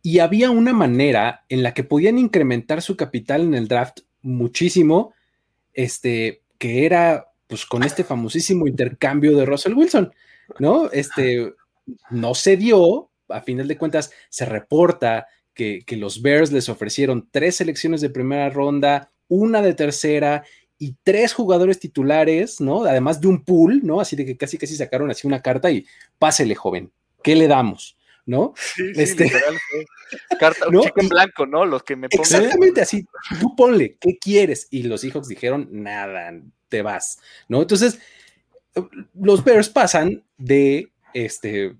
[0.00, 5.12] y había una manera en la que podían incrementar su capital en el draft muchísimo,
[5.74, 10.12] este, que era pues con este famosísimo intercambio de Russell Wilson,
[10.58, 10.90] ¿no?
[10.90, 11.52] Este,
[12.10, 17.56] no se dio, a final de cuentas se reporta que, los Bears les ofrecieron tres
[17.56, 20.44] selecciones de primera ronda, una de tercera
[20.82, 22.84] y tres jugadores titulares, ¿no?
[22.84, 24.00] Además de un pool, ¿no?
[24.00, 25.86] Así de que casi casi sacaron así una carta y
[26.18, 26.90] pásele, joven,
[27.22, 27.96] ¿qué le damos?
[28.26, 28.52] ¿No?
[28.56, 29.58] Sí, este, literal,
[30.40, 31.64] Carta, un en blanco, ¿no?
[31.64, 32.24] Los que me pongan.
[32.24, 33.06] Exactamente así.
[33.40, 34.66] Tú ponle, ¿qué quieres?
[34.70, 36.32] Y los hijos dijeron, nada,
[36.68, 37.62] te vas, ¿no?
[37.62, 38.00] Entonces,
[39.14, 41.76] los Bears pasan de este,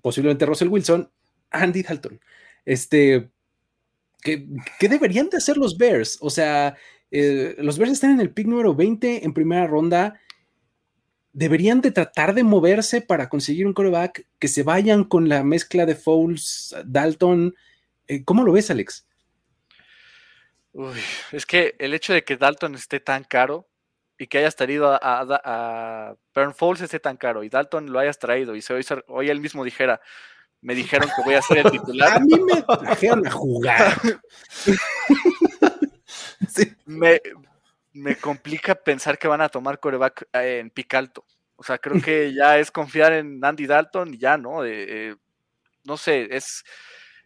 [0.00, 1.10] posiblemente Russell Wilson,
[1.50, 2.18] Andy Dalton.
[2.64, 3.28] Este,
[4.22, 4.46] ¿qué,
[4.80, 6.16] deberían de hacer los Bears?
[6.20, 6.76] O sea,
[7.12, 10.18] eh, los Bears están en el pick número 20 en primera ronda.
[11.34, 15.86] Deberían de tratar de moverse para conseguir un coreback, que se vayan con la mezcla
[15.86, 17.54] de Foles, Dalton.
[18.08, 19.06] Eh, ¿Cómo lo ves, Alex?
[21.32, 23.68] es que el hecho de que Dalton esté tan caro
[24.16, 28.56] y que hayas traído a, a, a esté tan caro y Dalton lo hayas traído
[28.56, 30.00] y se hoy, hoy él mismo dijera,
[30.62, 32.12] me dijeron que voy a ser el titular.
[32.16, 34.00] A mí me trajeron a jugar.
[36.86, 37.20] me,
[37.92, 41.24] me, complica pensar que van a tomar coreback eh, en pic alto.
[41.56, 44.64] O sea, creo que ya es confiar en Andy Dalton y ya, ¿no?
[44.64, 45.14] Eh,
[45.84, 46.64] no sé, es,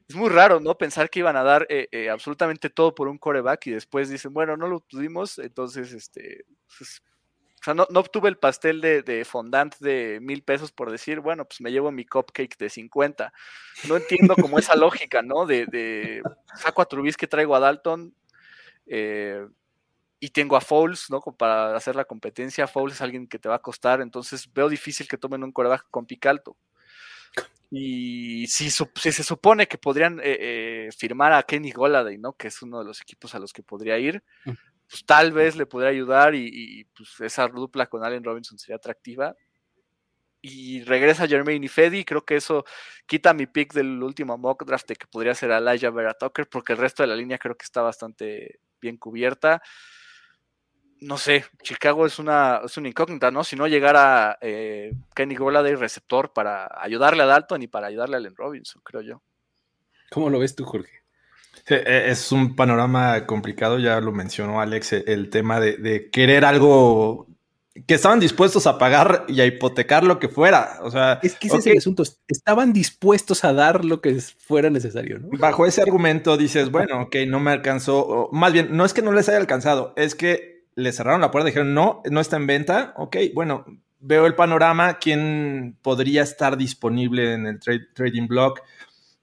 [0.09, 0.77] es muy raro, ¿no?
[0.77, 4.57] Pensar que iban a dar eh, absolutamente todo por un coreback y después dicen, bueno,
[4.57, 6.45] no lo tuvimos, entonces, este,
[6.77, 7.03] pues,
[7.61, 11.61] o sea, no, obtuve el pastel de, fondant de mil pesos por decir, bueno, pues
[11.61, 13.33] me llevo mi cupcake de 50.
[13.89, 15.47] No entiendo como esa lógica, ¿no?
[15.47, 16.23] De,
[16.55, 18.15] saco a Trubisky, traigo a Dalton
[18.87, 19.47] eh,
[20.19, 21.21] y tengo a Fouls, ¿no?
[21.21, 22.67] Para hacer la competencia.
[22.67, 25.87] Fouls es alguien que te va a costar, entonces veo difícil que tomen un coreback
[25.91, 26.57] con Picalto.
[27.71, 32.33] Y si, se supone que podrían eh, eh, firmar a Kenny Goladay, ¿no?
[32.35, 34.53] Que es uno de los equipos a los que podría ir, mm
[34.89, 39.35] pues tal vez le podría ayudar y, pues esa dupla con Allen Robinson sería atractiva.
[40.43, 42.65] Y regresa Jermaine y Fedi, creo que eso
[43.07, 46.75] quita mi pick del último mock draft de que podría ser Elijah Vera Tucker, porque
[46.75, 49.63] el resto de la línea creo que está bastante bien cubierta.
[51.01, 53.45] No sé, Chicago es una, es una incógnita, ¿no?
[53.45, 58.19] Si no llegara eh, Kenny Golladay receptor para ayudarle a Dalton y para ayudarle a
[58.19, 59.23] Allen Robinson, creo yo.
[60.11, 61.03] ¿Cómo lo ves tú, Jorge?
[61.69, 67.27] E, es un panorama complicado, ya lo mencionó Alex, e, el tema de, querer algo
[67.87, 70.79] que estaban dispuestos a pagar y a hipotecar lo que fuera.
[70.83, 72.05] O sea, es que ese es el asunto.
[72.29, 75.29] Estaban dispuestos a dar lo que fuera necesario, ¿no?
[75.39, 78.29] Bajo ese argumento dices, bueno, ok, no me alcanzó.
[78.33, 81.47] más bien, no es que no les haya alcanzado, es que le cerraron la puerta,
[81.47, 82.95] dijeron, no, no está en venta.
[82.97, 83.65] Ok, bueno,
[83.99, 87.61] veo el panorama, quién podría estar disponible en el
[87.95, 88.61] trading block.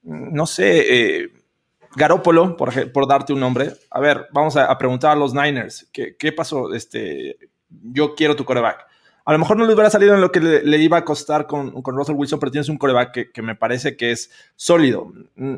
[0.04, 1.32] No sé, eh,
[1.96, 3.72] Garópolo, por, por, darte un nombre.
[3.92, 5.88] A ver, vamos a, preguntar a los Niners.
[5.92, 6.74] ¿Qué, pasó?
[6.74, 7.38] Este,
[7.82, 8.88] yo quiero tu coreback.
[9.26, 11.82] A lo mejor no le hubiera salido en lo que le, iba a costar con,
[11.82, 15.14] con, Russell Wilson, pero tienes un coreback que, me parece que es sólido.
[15.36, 15.56] Mm,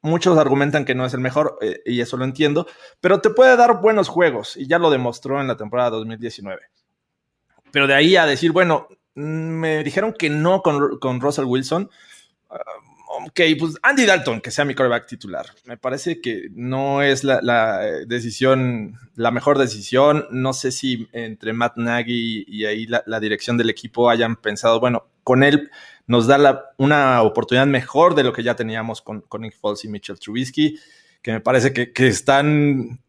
[0.00, 2.66] muchos argumentan que no es el mejor, eh, y eso lo entiendo,
[3.00, 6.62] pero te puede dar buenos juegos, y ya lo demostró en la temporada 2019.
[7.70, 11.90] Pero de ahí a decir, bueno, mm, me dijeron que no con, con Russell Wilson.
[13.16, 15.46] Ok, pues Andy Dalton, que sea mi quarterback titular.
[15.64, 20.26] Me parece que no es la, decisión, la mejor decisión.
[20.30, 25.06] No sé si entre Matt Nagy y ahí la, dirección del equipo hayan pensado, bueno,
[25.22, 25.70] con él
[26.06, 29.88] nos da una oportunidad mejor de lo que ya teníamos con, con Nick Foles y
[29.88, 30.78] Mitchell Trubisky,
[31.22, 33.00] que me parece que están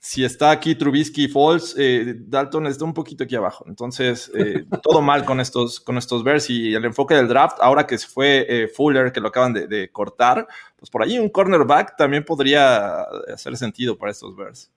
[0.00, 3.64] si está aquí Trubisky y Falls, eh, Dalton está un poquito aquí abajo.
[3.68, 7.86] Entonces, eh, todo mal con estos, con estos Bears y el enfoque del draft, ahora
[7.86, 11.96] que se fue eh, Fuller, que lo acaban de, cortar, pues por ahí un cornerback
[11.96, 14.70] también podría hacer sentido para estos Bears.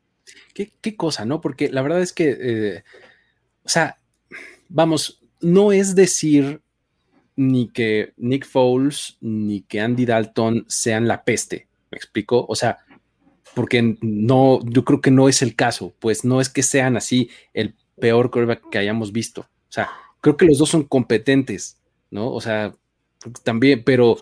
[0.53, 1.41] Qué, qué cosa, ¿no?
[1.41, 2.83] Porque la verdad es que,
[3.63, 3.97] o sea,
[4.69, 6.61] vamos, no es decir
[7.35, 12.45] ni que Nick Foles ni que Andy Dalton sean la peste, ¿me explico?
[12.47, 12.79] O sea,
[13.53, 17.29] porque no, yo creo que no es el caso, pues no es que sean así
[17.53, 19.41] el peor quarterback que hayamos visto.
[19.41, 19.89] O sea,
[20.21, 21.77] creo que los dos son competentes,
[22.09, 22.31] ¿no?
[22.31, 22.73] O sea,
[23.43, 24.17] también, pero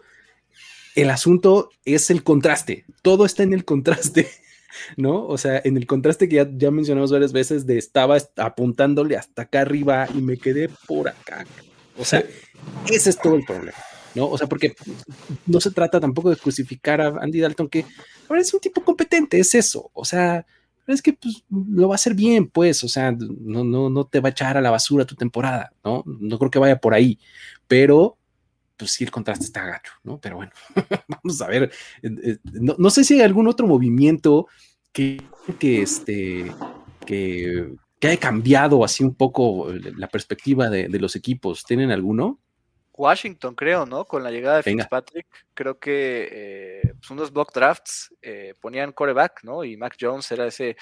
[0.95, 4.29] el asunto es el contraste, todo está en el contraste,
[4.97, 5.25] ¿no?
[5.25, 9.43] O sea, en el contraste que ya, ya mencionamos varias veces de estaba apuntándole hasta
[9.43, 11.45] acá arriba y me quedé por acá.
[11.97, 12.23] O sea,
[12.89, 13.77] ese es todo el problema.
[14.15, 14.27] ¿No?
[14.29, 14.75] O sea, porque
[15.45, 17.85] no se trata tampoco de crucificar a Andy Dalton, que
[18.27, 20.45] ahora es un tipo competente, es eso, o sea,
[20.87, 24.19] es que pues, lo va a hacer bien, pues, o sea, no, no, no te
[24.19, 26.03] va a echar a la basura tu temporada, ¿no?
[26.05, 27.19] No creo que vaya por ahí,
[27.67, 28.17] pero
[28.75, 30.19] pues sí, el contraste está gacho, ¿no?
[30.19, 30.51] Pero bueno,
[31.07, 34.47] vamos a ver, eh, eh, no, sé si hay algún otro movimiento
[34.93, 35.21] que,
[35.59, 36.51] que este,
[37.05, 42.39] que, que haya cambiado así un poco la perspectiva de, de los equipos, ¿tienen alguno?
[42.99, 44.03] Washington, creo, ¿no?
[44.03, 49.45] Con la llegada de Fitzpatrick, creo que eh, pues unos block drafts eh, ponían coreback,
[49.45, 49.63] ¿no?
[49.63, 50.75] Y Mac Jones era ese,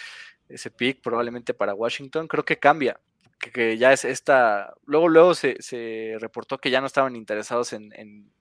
[0.50, 2.28] ese pick probablemente para Washington.
[2.28, 3.00] Creo que cambia,
[3.40, 4.74] que, ya es esta.
[4.86, 8.32] Luego, luego se, reportó que ya no estaban interesados en, en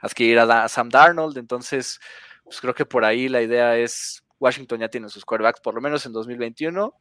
[0.00, 2.00] adquirir a, Sam Darnold, entonces,
[2.42, 4.22] pues creo que por ahí la idea es.
[4.38, 6.94] Washington ya tiene sus quarterbacks por lo menos en 2021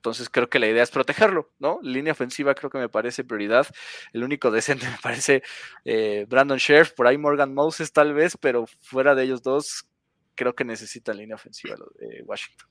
[0.00, 1.78] entonces creo que la idea es protegerlo, ¿no?
[1.82, 3.66] Línea ofensiva creo que me parece prioridad.
[4.14, 5.42] El único decente me parece
[5.84, 9.86] eh, Brandon Sheriff, por ahí Morgan Moses tal vez, pero fuera de ellos dos,
[10.34, 12.66] creo que necesitan línea ofensiva de Washington.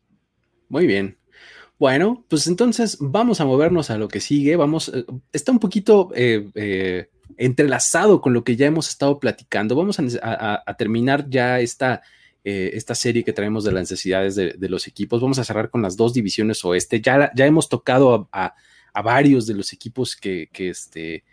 [0.70, 1.20] Muy bien.
[1.78, 4.56] Bueno, pues entonces vamos a movernos a lo que sigue.
[4.56, 9.76] Vamos, eh, está un poquito eh, entrelazado con lo que ya hemos estado platicando.
[9.76, 12.02] Vamos a terminar ya esta
[12.46, 15.22] eh, esta serie que traemos de las necesidades de, los equipos.
[15.22, 17.02] Vamos a cerrar con las dos divisiones oeste.
[17.02, 18.56] Ya, ya hemos tocado a,
[19.04, 21.24] varios de los equipos que, este,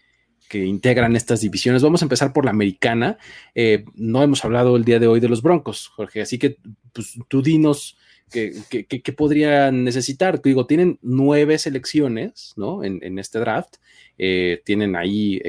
[0.48, 1.82] que integran estas divisiones.
[1.82, 3.18] Vamos a empezar por la americana.
[3.54, 6.58] Eh, no hemos hablado el día de hoy de los Broncos, Jorge, así que
[6.92, 7.96] pues, tú dinos
[8.30, 10.42] qué, podrían necesitar.
[10.42, 12.84] Digo, tienen nueve selecciones ¿no?
[12.84, 13.76] en, este draft.
[14.18, 15.40] Eh, tienen ahí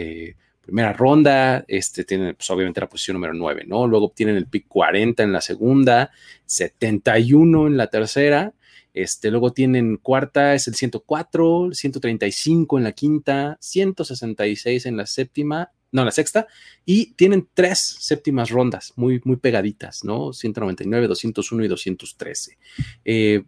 [0.68, 3.88] primera ronda, este, tienen pues, obviamente la posición número 9, ¿no?
[3.88, 6.11] Luego obtienen el pick 40 en la segunda,
[6.45, 8.53] 71 en la tercera,
[8.93, 15.72] este, luego tienen cuarta, es el 104, 135 en la quinta, 166 en la séptima,
[15.91, 16.47] no, la sexta,
[16.86, 20.34] y tienen tres séptimas rondas muy, muy pegaditas, ¿no?
[20.34, 22.57] 199, 201 y 213.
[23.05, 23.43] Eh,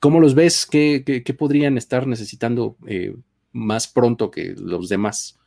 [0.00, 0.66] ¿Cómo los ves?
[0.66, 3.14] ¿Qué, podrían estar necesitando eh,
[3.52, 5.38] más pronto que los demás?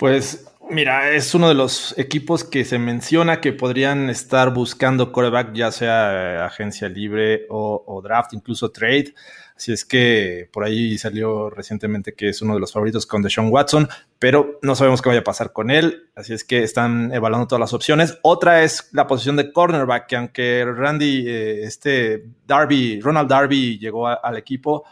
[0.00, 5.52] Pues mira, es uno de los equipos que se menciona que podrían estar buscando coreback,
[5.52, 9.12] ya sea eh, agencia libre o, draft, incluso trade.
[9.54, 13.50] Así es que por ahí salió recientemente que es uno de los favoritos con Deshaun
[13.50, 16.08] Watson, pero no sabemos qué vaya a pasar con él.
[16.14, 18.18] Así es que están evaluando todas las opciones.
[18.22, 24.08] Otra es la posición de cornerback, que aunque Randy, eh, este Darby, Ronald Darby llegó
[24.08, 24.86] al equipo,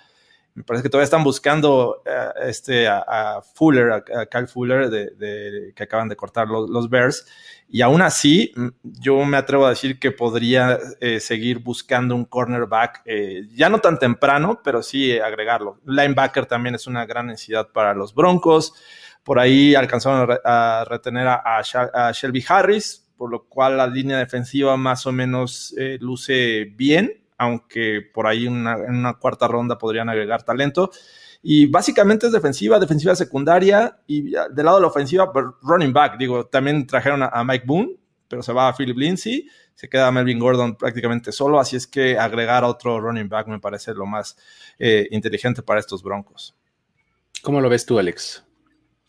[0.58, 5.82] me parece que todavía están buscando eh, este, a, Fuller, a, Kyle Fuller, de, que
[5.84, 7.26] acaban de cortar los, Bears.
[7.68, 12.24] Y aún así, mm, yo me atrevo a decir que podría eh, seguir buscando un
[12.24, 15.78] cornerback, eh, ya no tan temprano, pero sí agregarlo.
[15.86, 18.74] Linebacker también es una gran necesidad para los Broncos.
[19.22, 21.62] Por ahí alcanzaron a, retener a,
[22.12, 28.26] Shelby Harris, por lo cual la línea defensiva más o menos luce bien aunque por
[28.26, 30.90] ahí en una cuarta ronda podrían agregar talento.
[31.42, 36.18] Y básicamente es defensiva, defensiva secundaria y del lado de la ofensiva, pues, running back.
[36.18, 40.40] Digo, también trajeron a, Mike Boone, pero se va a Philip Lindsay, se queda Melvin
[40.40, 44.36] Gordon prácticamente solo, así es que agregar a otro running back me parece lo más
[44.78, 46.56] eh, inteligente para estos Broncos.
[47.42, 48.44] ¿Cómo lo ves tú, Alex?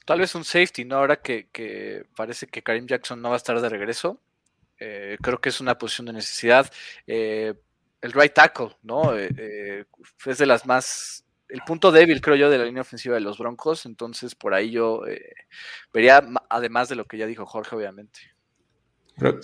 [0.05, 0.97] Tal vez un safety, ¿no?
[0.97, 4.21] Ahora que, parece que Karim Jackson no va a estar de regreso.
[4.79, 6.71] Eh, creo que es una posición de necesidad.
[7.05, 7.55] Eh,
[8.01, 9.17] el right tackle, ¿no?
[9.17, 9.85] Eh, eh,
[10.25, 13.37] es de las más, el punto débil, creo yo, de la línea ofensiva de los
[13.37, 15.33] Broncos, entonces por ahí yo eh,
[15.93, 18.19] vería, además de lo que ya dijo Jorge, obviamente.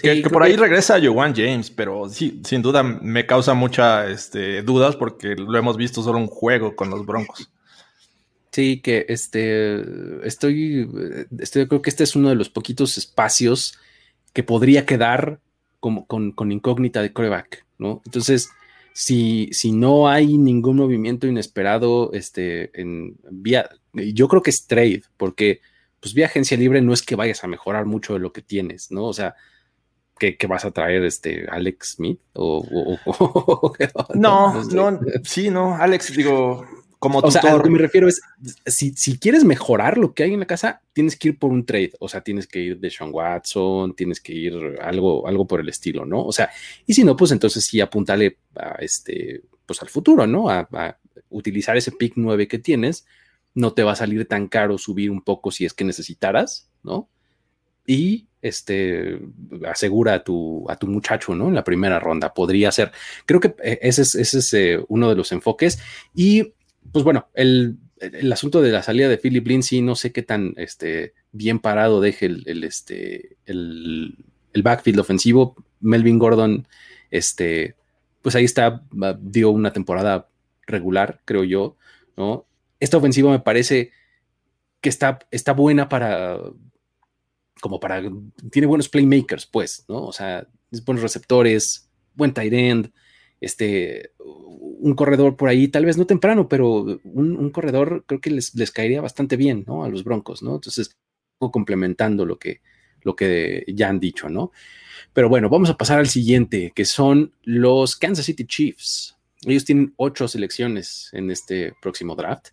[0.01, 4.95] que, por ahí regresa Joan James, pero sí, sin duda me causa muchas este, dudas
[4.95, 7.51] porque lo hemos visto solo un juego con los Broncos.
[8.51, 10.89] Sí, que este, estoy,
[11.39, 13.77] estoy, creo que este es uno de los poquitos espacios
[14.31, 15.41] que podría quedar
[15.85, 17.63] como, con, con incógnita de coreback.
[17.77, 18.01] ¿no?
[18.05, 18.49] Entonces,
[18.91, 25.03] si, si no hay ningún movimiento inesperado, este, en vía, yo creo que es trade,
[25.15, 25.61] porque
[25.99, 28.89] pues vía agencia libre no es que vayas a mejorar mucho de lo que tienes,
[28.89, 29.05] ¿no?
[29.05, 29.35] O sea,
[30.17, 32.97] que, vas a traer este Alex Smith o,
[34.15, 36.65] no, no, sí, no, Alex, digo,
[36.99, 38.21] como o sea, a lo que me refiero es,
[38.65, 41.65] si, si, quieres mejorar lo que hay en la casa, tienes que ir por un
[41.65, 45.59] trade, o sea, tienes que ir de Sean Watson, tienes que ir algo, algo por
[45.59, 46.25] el estilo, ¿no?
[46.25, 46.49] O sea,
[46.85, 50.49] y si no, pues entonces sí apuntale a este, pues al futuro, ¿no?
[50.49, 50.97] A,
[51.29, 53.05] utilizar ese pick 9 que tienes,
[53.53, 57.09] no te va a salir tan caro subir un poco si es que necesitaras, ¿no?
[57.85, 59.19] Y este,
[59.67, 61.47] asegura a tu, a tu muchacho, ¿no?
[61.47, 62.91] En la primera ronda, podría ser.
[63.25, 65.79] Creo que eh, ese es, ese es eh, uno de los enfoques.
[66.13, 66.53] Y
[66.91, 67.77] pues bueno, el,
[68.31, 72.25] asunto de la salida de Philip Lindsay, no sé qué tan este, bien parado deje
[72.25, 74.17] el, este, el,
[74.61, 75.55] backfield ofensivo.
[75.81, 76.67] Melvin Gordon,
[77.11, 77.75] este,
[78.21, 78.83] pues ahí está,
[79.19, 80.29] dio una temporada
[80.65, 81.77] regular, creo yo,
[82.17, 82.45] ¿no?
[82.79, 83.91] Esta ofensiva me parece
[84.81, 86.39] que está, está buena para,
[87.61, 88.01] como para,
[88.51, 90.05] tiene buenos playmakers, pues, ¿no?
[90.05, 90.47] O sea,
[90.85, 92.91] buenos receptores, buen tight end,
[93.45, 98.71] este, un corredor por ahí, tal vez no temprano, pero un, corredor creo que les,
[98.71, 99.83] caería bastante bien, ¿no?
[99.83, 100.55] A los Broncos, ¿no?
[100.55, 100.97] Entonces,
[101.37, 102.61] complementando lo que,
[103.03, 104.51] lo que ya han dicho, ¿no?
[105.13, 109.15] Pero bueno, vamos a pasar al siguiente, que son los Kansas City Chiefs.
[109.45, 112.47] Ellos tienen ocho selecciones en este próximo draft.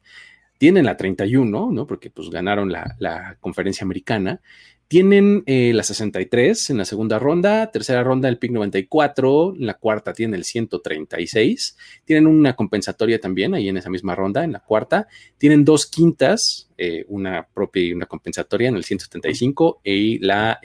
[0.58, 1.86] Tienen la 31, ¿no?
[1.86, 4.42] Porque pues ganaron la, la conferencia americana.
[4.92, 9.72] Tienen eh, la 63 en la segunda ronda, tercera ronda el pick 94, en la
[9.78, 14.60] cuarta tienen el 136, tienen una compensatoria también ahí en esa misma ronda, en la
[14.60, 20.60] cuarta, tienen dos quintas, eh, una propia y una compensatoria en el 175 y la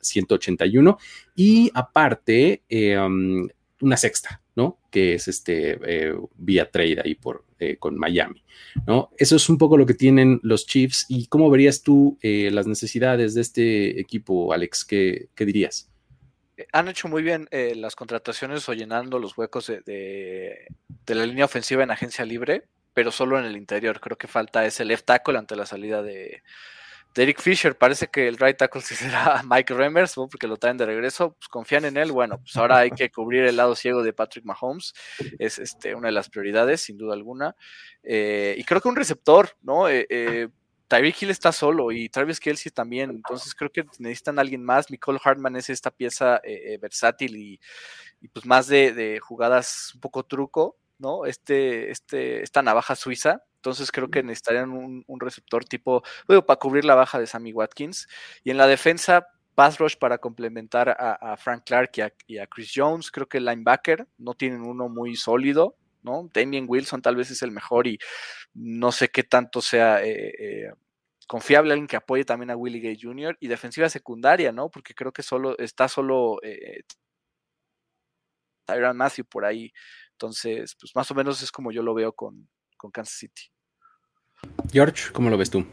[0.00, 2.62] 181, eh, y aparte
[2.98, 3.48] um,
[3.82, 4.78] una sexta, ¿no?
[4.90, 5.78] Que es este
[6.36, 7.44] vía trade ahí por,
[7.78, 8.42] con Miami.
[8.86, 9.10] ¿no?
[9.16, 11.06] Eso es un poco lo que tienen los Chiefs.
[11.08, 14.84] ¿Y cómo verías tú eh, las necesidades de este equipo, Alex?
[14.84, 15.90] ¿Qué, dirías?
[16.56, 20.66] Eh, han hecho muy bien eh, las contrataciones o llenando los huecos de,
[21.06, 24.00] la línea ofensiva en agencia libre, pero solo en el interior.
[24.00, 26.42] Creo que falta ese left tackle ante la salida de,
[27.14, 31.34] Derek Fisher, parece que el right tackle será Mike Remmers, porque lo traen de regreso,
[31.34, 32.12] pues confían en él.
[32.12, 34.94] Bueno, pues ahora hay que cubrir el lado ciego de Patrick Mahomes,
[35.38, 37.56] es este, una de las prioridades, sin duda alguna.
[38.02, 39.88] Eh, y creo que un receptor, ¿no?
[39.88, 40.48] Eh, eh,
[40.86, 44.90] Tyreek Hill está solo y Travis Kelsey también, entonces creo que necesitan a alguien más.
[44.90, 46.40] Nicole Hartman es esta pieza
[46.80, 47.60] versátil y,
[48.32, 51.26] pues más de, de, jugadas un poco truco, ¿no?
[51.26, 56.86] Este, este, esta navaja suiza entonces creo que necesitarían un, receptor tipo, bueno, para cubrir
[56.86, 58.08] la baja de Sammy Watkins.
[58.42, 61.90] Y en la defensa, pass rush para complementar a, Frank Clark
[62.26, 63.10] y a, Chris Jones.
[63.10, 66.30] Creo que el linebacker no tienen uno muy sólido, ¿no?
[66.32, 67.98] Damien Wilson tal vez es el mejor y
[68.54, 70.72] no sé qué tanto sea eh, eh,
[71.28, 73.36] confiable alguien que apoye también a Willie Gay Jr.
[73.40, 74.70] y defensiva secundaria, ¿no?
[74.70, 76.80] Porque creo que solo está solo eh,
[78.64, 79.70] Tyron Matthew por ahí.
[80.12, 82.48] Entonces, pues más o menos es como yo lo veo con,
[82.80, 83.42] con Kansas City.
[84.72, 85.66] George, ¿cómo lo ves tú?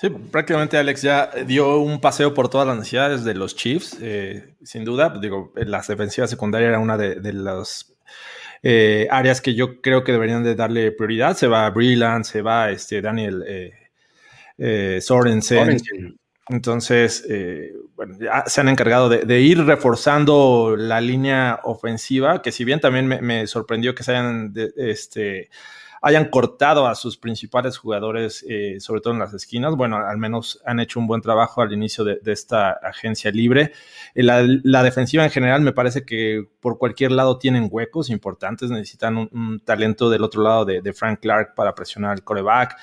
[0.00, 4.54] Sí, prácticamente Alex ya dio un paseo por todas las necesidades de los Chiefs, eh,
[4.62, 5.18] sin duda.
[5.20, 7.92] Digo, la defensiva secundaria era una de, las
[8.62, 11.36] eh, áreas que yo creo que deberían de darle prioridad.
[11.36, 13.44] Se va Brilland, se va este, Daniel
[14.56, 15.76] eh, Sorensen.
[16.50, 17.26] Entonces,
[17.96, 23.08] bueno, ya se han encargado de, ir reforzando la línea ofensiva, que si bien también
[23.08, 25.50] me, me sorprendió que se hayan este,
[26.02, 29.76] hayan cortado a sus principales jugadores, eh, sobre todo en las esquinas.
[29.76, 33.72] Bueno, al menos han hecho un buen trabajo al inicio de, esta agencia libre.
[34.14, 39.16] Eh, la, defensiva en general me parece que por cualquier lado tienen huecos importantes, necesitan
[39.16, 42.76] un, talento del otro lado de, de Frank Clark para presionar el coreback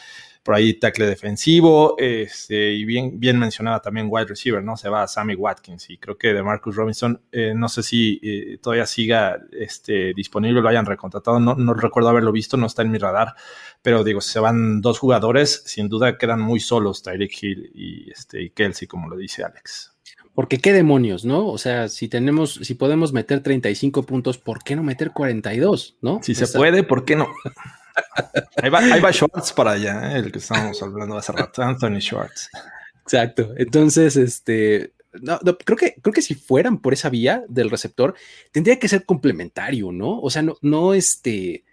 [0.46, 4.78] por ahí tackle defensivo, este, y bien, bien mencionada también wide receiver, ¿no?
[4.78, 8.20] Se va a Sammy Watkins y creo que de Marcus Robinson, eh, no sé si
[8.22, 12.84] eh, todavía siga este, disponible, lo hayan recontratado, no, no recuerdo haberlo visto, no está
[12.84, 13.34] en mi radar,
[13.82, 18.44] pero digo, se van dos jugadores, sin duda quedan muy solos Tyreek Hill y, este,
[18.44, 19.96] y Kelsey, como lo dice Alex.
[20.36, 21.48] Porque qué demonios, ¿no?
[21.48, 26.20] O sea, si tenemos, si podemos meter 35 puntos, ¿por qué no meter 42, no?
[26.22, 27.30] Si se puede, ¿por qué no?
[28.62, 30.20] Ahí va, Schwartz para allá, ¿eh?
[30.20, 32.50] el que estábamos hablando hace rato, Anthony Schwartz.
[33.04, 33.54] Exacto.
[33.58, 38.16] Entonces, este, no, creo que creo que si fueran por esa vía del receptor,
[38.52, 40.20] tendría que ser complementario, ¿no?
[40.20, 41.64] O sea, no, no este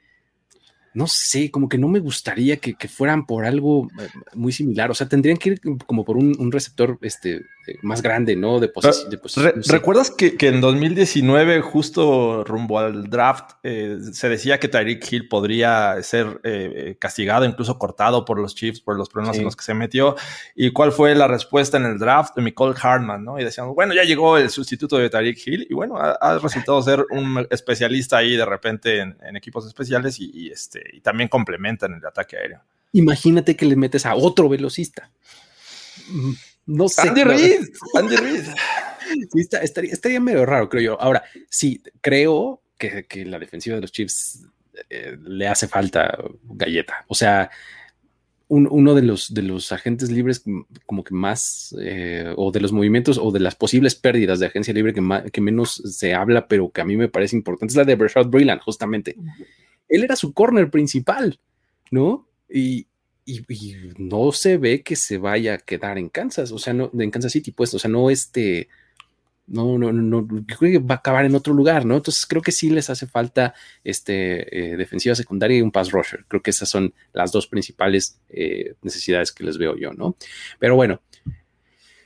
[0.94, 4.90] no sé, como que no me gustaría que, fueran por algo eh, muy similar.
[4.90, 7.42] O sea, tendrían que ir como por un, receptor este,
[7.82, 8.60] más grande, ¿no?
[8.60, 9.20] De, posición.
[9.68, 16.02] ¿Recuerdas que, en 2019, justo rumbo al draft, eh, se decía que Tyreek Hill podría
[16.02, 16.40] ser
[16.98, 20.16] castigado, incluso cortado por los Chiefs por los problemas en los que se metió?
[20.54, 23.38] ¿Y cuál fue la respuesta en el draft de Nicole Hartman, ¿no?
[23.38, 27.04] Y decían, bueno, ya llegó el sustituto de Tyreek Hill y bueno, ha, resultado ser
[27.10, 32.36] un especialista ahí de repente en, equipos especiales y este y también complementan el ataque
[32.36, 32.60] aéreo.
[32.92, 35.10] Imagínate que le metes a otro velocista.
[36.08, 36.32] Mm,
[36.66, 37.08] no sé.
[37.08, 38.44] Andy Reid, Andy Reid.
[39.62, 41.00] estaría, medio raro, creo yo.
[41.00, 44.44] Ahora, sí, creo que, la defensiva de los Chiefs
[44.90, 47.04] eh, le hace falta galleta.
[47.08, 47.50] O sea,
[48.48, 50.44] uno de los, de los agentes libres
[50.84, 54.74] como que más, eh, o de los movimientos o de las posibles pérdidas de agencia
[54.74, 57.84] libre que, que menos se habla, pero que a mí me parece importante, es la
[57.84, 59.16] de Brashad Brilland, justamente
[59.92, 61.38] él era su corner principal,
[61.90, 62.26] ¿no?
[62.48, 62.86] Y,
[63.98, 67.32] no se ve que se vaya a quedar en Kansas, o sea, no, en Kansas
[67.32, 68.68] City, pues, o sea, no este,
[69.46, 71.96] no, no, no, creo que va a acabar en otro lugar, ¿no?
[71.96, 73.54] Entonces creo que sí les hace falta
[73.84, 76.24] este, eh, defensiva secundaria y un pass rusher.
[76.26, 80.16] Creo que esas son las dos principales eh, necesidades que les veo yo, ¿no?
[80.58, 81.00] Pero bueno,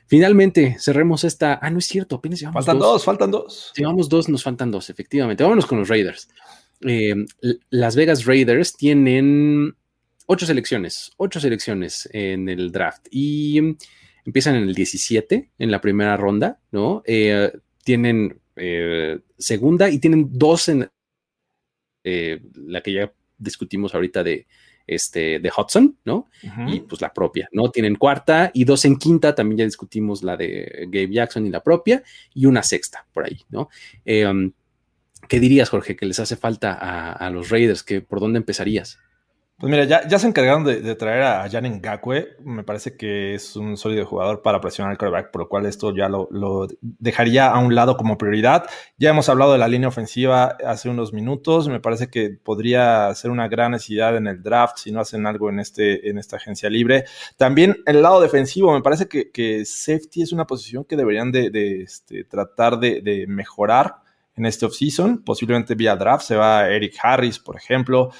[0.08, 1.58] Finalmente, cerremos esta.
[1.60, 3.72] Ah, no es cierto, apenas llevamos Faltan dos, faltan dos.
[3.76, 5.42] Llevamos dos, nos faltan dos, efectivamente.
[5.42, 6.28] Vámonos con los Raiders.
[6.82, 7.26] Eh,
[7.70, 9.74] Las Vegas Raiders tienen
[10.26, 13.06] ocho selecciones, ocho selecciones en el draft.
[13.10, 13.76] Y
[14.24, 17.02] empiezan en el 17, en la primera ronda, ¿no?
[17.06, 17.52] Eh,
[17.84, 20.90] tienen eh, segunda y tienen dos en
[22.04, 24.46] la que ya discutimos ahorita de,
[24.86, 26.28] este, de Hudson, ¿no?
[26.68, 27.70] Y pues la propia, ¿no?
[27.70, 31.62] Tienen cuarta y dos en quinta, también ya discutimos la de Gabe Jackson y la
[31.62, 32.02] propia,
[32.32, 33.68] y una sexta por ahí, ¿no?
[34.06, 34.52] Um,
[35.28, 36.74] ¿Qué dirías, Jorge, que les hace falta
[37.12, 37.82] a, los Raiders?
[37.82, 39.00] Que, ¿Por dónde empezarías?
[39.58, 42.36] Pues mira, ya, se encargaron de, traer a Jan Ngakwe.
[42.44, 45.96] Me parece que es un sólido jugador para presionar al quarterback, por lo cual esto
[45.96, 48.66] ya lo, dejaría a un lado como prioridad.
[48.98, 51.68] Ya hemos hablado de la línea ofensiva hace unos minutos.
[51.68, 55.48] Me parece que podría ser una gran necesidad en el draft si no hacen algo
[55.48, 57.06] en, este, en esta agencia libre.
[57.38, 62.24] También el lado defensivo, me parece que, safety es una posición que deberían de, este,
[62.24, 64.02] tratar de, mejorar
[64.36, 65.24] en este offseason.
[65.24, 68.10] Posiblemente vía draft se va Eric Harris, por ejemplo.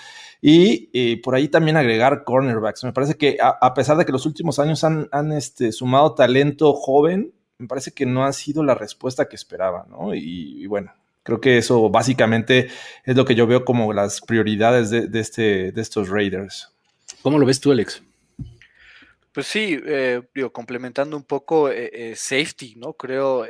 [0.41, 2.84] Y por ahí también agregar cornerbacks.
[2.84, 7.32] Me parece que a, pesar de que los últimos años han, este, sumado talento joven,
[7.59, 10.14] me parece que no ha sido la respuesta que esperaba, ¿no?
[10.14, 12.68] Y, bueno, creo que eso básicamente
[13.05, 16.72] es lo que yo veo como las prioridades de, este, de estos Raiders.
[17.22, 18.03] ¿Cómo lo ves tú, Alex?
[19.37, 22.95] Pues sí, eh, digo, complementando un poco eh, eh, safety, ¿no?
[22.95, 23.45] Creo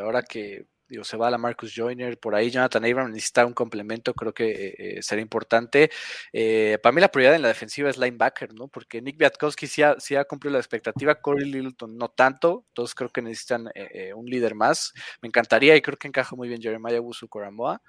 [0.00, 4.12] ahora que digo, se va la Marcus Joyner, por ahí Jonathan Abram necesita un complemento,
[4.12, 5.90] creo que eh, eh, será importante.
[6.34, 8.68] Eh, para mí la prioridad en la defensiva es linebacker, ¿no?
[8.68, 13.08] Porque Nick Biatkowski sí ha, ha cumplido la expectativa, Corey Littleton no tanto, entonces creo
[13.08, 13.70] que necesitan
[14.14, 14.92] un líder más.
[15.22, 17.80] Me encantaría y creo que encaja muy bien Jeremiah Wusu Coramoa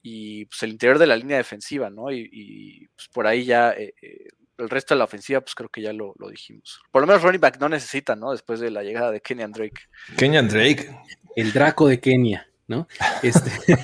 [0.00, 2.12] y pues el interior de la línea defensiva, ¿no?
[2.12, 3.74] Y, pues por ahí ya
[4.58, 6.80] el resto de la ofensiva, pues creo que ya lo, dijimos.
[6.92, 8.30] Por lo menos running back no necesita, ¿no?
[8.30, 9.82] Después de la llegada de Kenyan Drake.
[10.16, 10.88] Kenyan Drake
[11.36, 12.86] el Draco de Kenia, ¿no?
[13.22, 13.50] Este...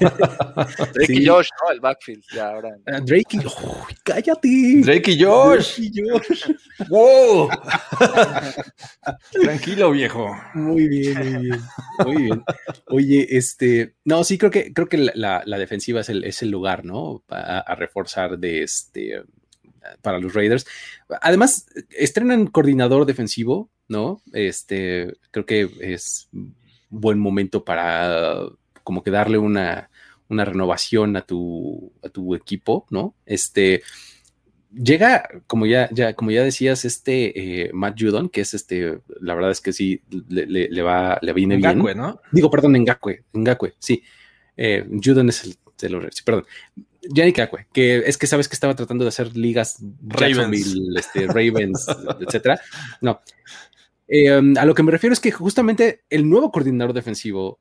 [0.94, 1.72] Drake y Josh, ¿no?
[1.72, 2.76] El backfield, ya ahora.
[2.86, 3.40] Ah, Drake y
[4.02, 4.80] cállate.
[4.82, 5.76] Drake y Josh.
[5.76, 6.44] Drake y Josh.
[6.88, 7.50] wow.
[9.42, 10.34] Tranquilo, viejo.
[10.54, 11.60] Muy bien, muy bien.
[12.04, 12.44] Muy bien.
[12.86, 16.50] Oye, este, no, sí creo que creo que la, la, defensiva es el, es el
[16.50, 17.22] lugar, ¿no?
[17.28, 19.22] A, a reforzar de este
[20.02, 20.66] para los Raiders.
[21.20, 24.22] Además, estrenan coordinador defensivo, ¿no?
[24.32, 26.28] Este, creo que es
[26.90, 28.42] buen momento para
[28.84, 29.88] como que darle una,
[30.28, 33.14] renovación a tu, a tu equipo, ¿no?
[33.26, 33.82] Este
[34.72, 39.34] llega, como ya, ya, como ya decías, este eh, Matt Judon, que es este, la
[39.34, 41.78] verdad es que sí, le, va, le viene bien.
[41.78, 42.20] ¿no?
[42.32, 44.02] Digo, perdón, en Ngakwe, sí.
[44.56, 45.56] Eh, Judon es el,
[46.10, 46.46] sí, perdón.
[47.02, 51.86] Yannick Ngakwe, que es que sabes que estaba tratando de hacer ligas Ravens, este, Ravens
[52.20, 52.60] etcétera.
[53.00, 53.20] No,
[54.12, 57.60] Em, a lo que me refiero es que justamente el nuevo coordinador defensivo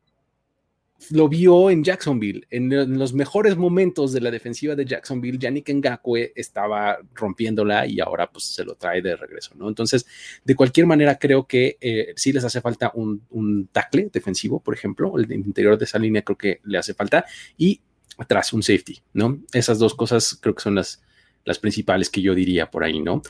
[1.11, 2.47] lo vio en Jacksonville.
[2.49, 8.31] En, los mejores momentos de la defensiva de Jacksonville, Yannick Ngakwe estaba rompiéndola y ahora
[8.31, 9.69] pues se lo trae de regreso, ¿no?
[9.69, 10.07] Entonces,
[10.43, 14.73] de cualquier manera, creo que eh, sí les hace falta un, un tackle defensivo, por
[14.73, 17.25] ejemplo, el interior de esa línea creo que le hace falta
[17.57, 17.79] y
[18.17, 19.39] atrás un safety, ¿no?
[19.53, 21.01] Esas dos cosas creo que son las,
[21.45, 23.21] las principales que yo diría por ahí, ¿no?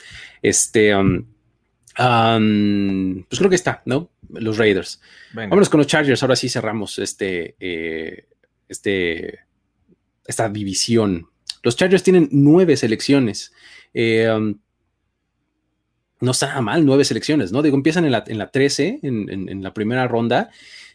[0.42, 0.96] Este...
[0.96, 1.26] Um,
[2.00, 4.10] pues creo que está, ¿no?
[4.30, 5.00] Los Raiders.
[5.34, 6.22] Vámonos con los Chargers.
[6.22, 8.26] Ahora sí cerramos este, eh,
[8.68, 9.40] este,
[10.26, 11.28] esta división.
[11.62, 13.52] Los Chargers tienen nueve selecciones.
[13.92, 14.54] Eh,
[16.20, 17.62] no está mal, nueve selecciones, ¿no?
[17.62, 20.50] Digo, empiezan en la, en la 13, en, la primera ronda.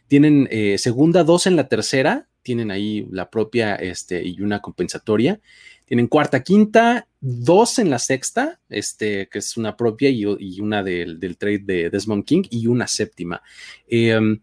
[0.08, 2.28] Tienen eh, segunda, dos en la tercera.
[2.43, 5.39] Tienen ahí la propia este, y una compensatoria.
[5.86, 10.25] Tienen cuarta, quinta, dos en la sexta, este, que es una propia y,
[10.59, 13.41] una del, trade de Desmond King y una séptima.
[13.88, 14.39] Em,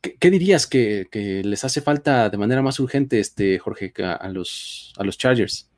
[0.00, 1.08] ¿qué, dirías que,
[1.44, 5.68] les hace falta de manera más urgente, este, Jorge, a, los, a los Chargers?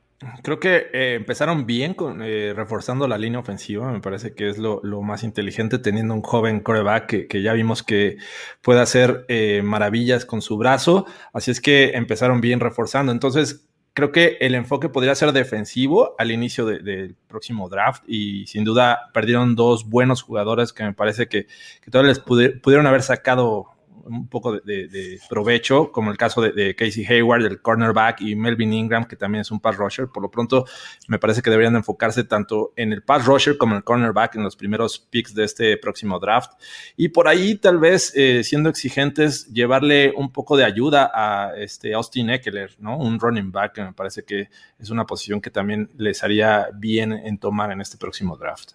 [0.42, 3.92] Creo que eh, empezaron bien eh, reforzando la línea ofensiva.
[3.92, 8.16] Me parece que es lo, más inteligente teniendo un joven coreback que, ya vimos que
[8.62, 11.04] puede hacer eh, maravillas con su brazo.
[11.34, 13.12] Así es que empezaron bien reforzando.
[13.12, 13.66] Entonces,
[13.96, 19.10] creo que el enfoque podría ser defensivo al inicio del próximo draft y sin duda
[19.14, 21.46] perdieron dos buenos jugadores que me parece que,
[21.80, 23.68] que todavía les pudieron haber sacado
[24.08, 29.06] un poco de, provecho, como el caso de, Casey Hayward, el cornerback, y Melvin Ingram,
[29.06, 30.08] que también es un pass rusher.
[30.08, 30.64] Por lo pronto,
[31.08, 34.42] me parece que deberían enfocarse tanto en el pass rusher como en el cornerback en
[34.42, 36.52] los primeros picks de este próximo draft.
[36.96, 41.94] Y por ahí, tal vez, eh, siendo exigentes, llevarle un poco de ayuda a este
[41.94, 42.96] Austin Eckler, ¿no?
[42.98, 44.48] Un running back, que me parece que
[44.78, 48.72] es una posición que también les haría bien en tomar en este próximo draft.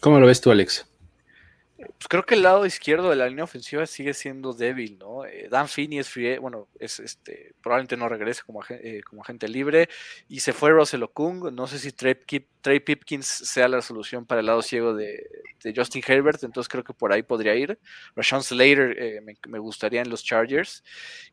[0.00, 0.86] ¿Cómo lo ves tú, Alex?
[1.96, 5.24] Pues creo que el lado izquierdo de la línea ofensiva sigue siendo débil, ¿no?
[5.24, 9.88] Eh, Dan Finney es bueno, es este, probablemente no regrese como, eh, como agente libre
[10.28, 11.52] y se fue Russell Okung.
[11.52, 12.14] No sé si Trey,
[12.80, 15.26] Pipkins sea la solución para el lado ciego de,
[15.74, 17.78] Justin Herbert, entonces creo que por ahí podría ir.
[18.14, 20.82] Rashawn Slater eh, me, gustaría en los Chargers.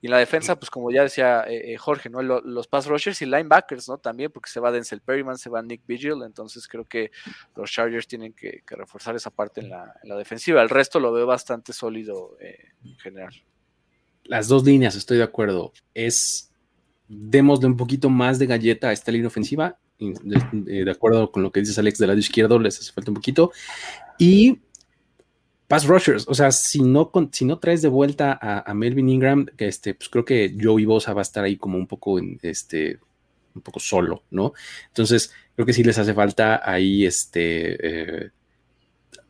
[0.02, 2.22] Y en la defensa, pues como ya decía eh, Jorge, ¿no?
[2.22, 3.98] los pass rushers y linebackers, ¿no?
[3.98, 7.12] También, porque se va Denzel Perryman, se va Nick Vigil, entonces creo que
[7.56, 10.62] los Chargers tienen que, reforzar esa parte en la, en la, defensiva.
[10.62, 13.34] El resto lo veo bastante sólido en general.
[14.26, 15.72] Las dos líneas, estoy de acuerdo.
[15.94, 16.52] Es
[17.08, 19.78] démosle un poquito más de galleta a esta línea ofensiva.
[19.98, 23.16] De, de acuerdo con lo que dices, Alex, del lado izquierdo les hace falta un
[23.16, 23.52] poquito.
[24.18, 24.60] Y
[25.68, 29.68] pass rushers, o sea, si no, si no traes de vuelta a, Melvin Ingram, que
[29.68, 33.00] este, pues creo que Joey Bosa va a estar ahí como un poco en este,
[33.56, 34.54] un poco solo, ¿no?
[34.88, 38.32] Entonces, creo que sí les hace falta ahí este eh,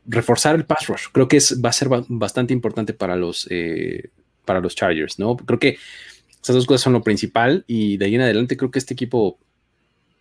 [0.06, 1.06] reforzar el pass rush.
[1.12, 4.10] Creo que es, va a ser bastante importante para los, eh,
[4.46, 5.36] para los Chargers, ¿no?
[5.36, 5.78] Creo que
[6.41, 9.39] esas dos cosas son lo principal y de ahí en adelante creo que este equipo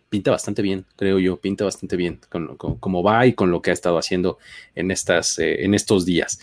[0.09, 3.69] pinta bastante bien, creo yo, pinta bastante bien con, cómo va y con lo que
[3.69, 4.37] ha estado haciendo
[4.73, 6.39] en, estas, eh, en estos días.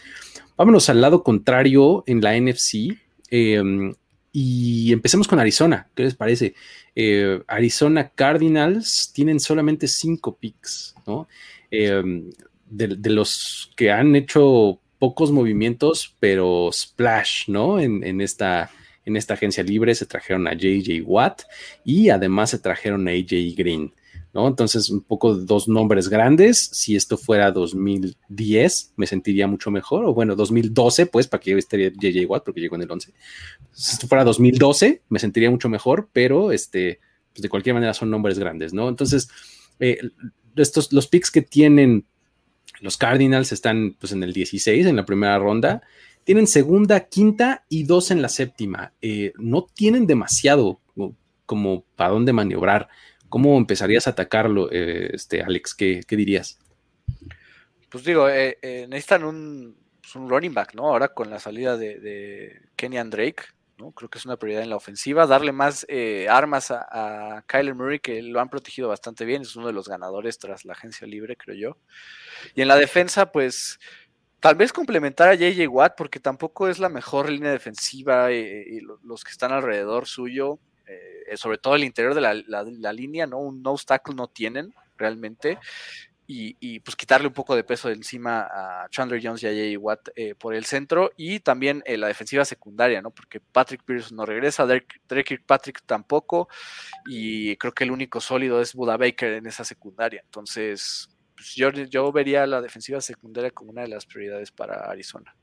[0.57, 2.99] Vámonos al lado contrario en la NFC
[3.31, 3.95] em,
[4.31, 5.89] y empecemos con Arizona.
[5.95, 6.55] ¿Qué les parece?
[6.95, 11.27] Eh, Arizona Cardinals tienen solamente cinco picks, ¿no?
[11.71, 12.31] Em,
[12.69, 17.81] de, los que han hecho pocos movimientos, pero splash, ¿no?
[17.81, 18.71] En, en esta
[19.05, 21.43] en esta agencia libre se trajeron a JJ Watt
[21.85, 23.93] y además se trajeron a AJ Green.
[24.33, 24.47] ¿no?
[24.47, 26.71] Entonces, un poco dos nombres grandes.
[26.73, 30.05] Si esto fuera 2010, me sentiría mucho mejor.
[30.05, 33.13] O bueno, 2012, pues, para que yo estaría JJ Watt, porque llegó en el 11.
[33.73, 37.01] Si esto fuera 2012, me sentiría mucho mejor, pero este,
[37.33, 38.89] pues, de cualquier manera son nombres grandes, ¿no?
[38.89, 39.29] Entonces,
[39.81, 39.99] eh,
[40.55, 42.07] estos, los picks que tienen
[42.83, 45.83] los Cardinals están pues en el 16, en la primera ronda,
[46.25, 48.93] tienen segunda, quinta y dos en la séptima.
[49.01, 50.81] Eh, no tienen demasiado
[51.47, 52.89] como para dónde maniobrar.
[53.29, 55.75] ¿Cómo empezarías a atacarlo, eh, este, Alex?
[55.75, 56.59] ¿Qué, dirías?
[57.89, 58.59] Pues digo, eh,
[58.89, 59.23] necesitan
[60.01, 60.89] pues, un, running back, ¿no?
[60.89, 63.45] Ahora con la salida de, de Kenyan Drake,
[63.91, 65.27] Creo que es una prioridad en la ofensiva.
[65.27, 65.87] Darle más
[66.29, 69.43] armas a, Kyler Murray, que lo han protegido bastante bien.
[69.43, 71.77] Es uno de los ganadores tras la agencia libre, creo yo.
[72.55, 73.79] Y en la defensa, pues
[74.43, 78.81] Tal vez complementar a JJ Watt, porque tampoco es la mejor línea defensiva eh, y,
[78.81, 83.39] los que están alrededor suyo, eh, sobre todo el interior de la, línea, ¿no?
[83.39, 83.77] Un no
[84.17, 85.61] no tienen realmente.
[86.27, 89.79] Y, pues quitarle un poco de peso de encima a Chandler Jones y a J.J.
[89.79, 93.11] Watt eh, por el centro y también la defensiva secundaria, ¿no?
[93.11, 96.49] Porque Patrick Pierce no regresa, Drake, Patrick tampoco
[97.07, 100.23] y creo que el único sólido es Buda Baker en esa secundaria.
[100.25, 101.11] Entonces,
[101.43, 101.55] pues,
[101.91, 105.35] yo, vería la defensiva secundaria como una de las prioridades para Arizona.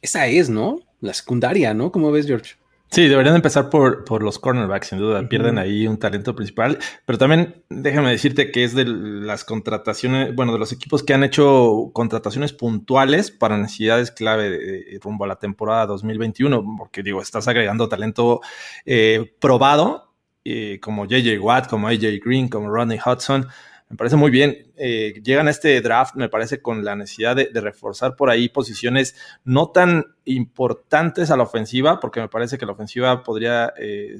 [0.00, 0.80] Esa es, ¿no?
[1.00, 1.92] La secundaria, ¿no?
[1.92, 2.56] ¿Cómo ves, George?
[2.90, 5.28] Sí, deberían empezar por, por los cornerbacks, sin duda.
[5.28, 6.78] Pierden ahí un talento principal.
[7.04, 11.24] Pero también déjame decirte que es de las contrataciones, bueno, de los equipos que han
[11.24, 16.76] hecho contrataciones puntuales para necesidades clave de, rumbo a la temporada 2021.
[16.78, 18.40] Porque digo, estás agregando talento
[18.86, 20.14] eh, probado,
[20.44, 23.48] eh, como JJ Watt, como AJ Green, como Rodney Hudson
[23.94, 24.72] me parece muy bien.
[24.76, 29.14] Eh, llegan a este draft, me parece, con la necesidad de, reforzar por ahí posiciones
[29.44, 34.16] no tan importantes a la ofensiva, porque me parece que la ofensiva podría eh,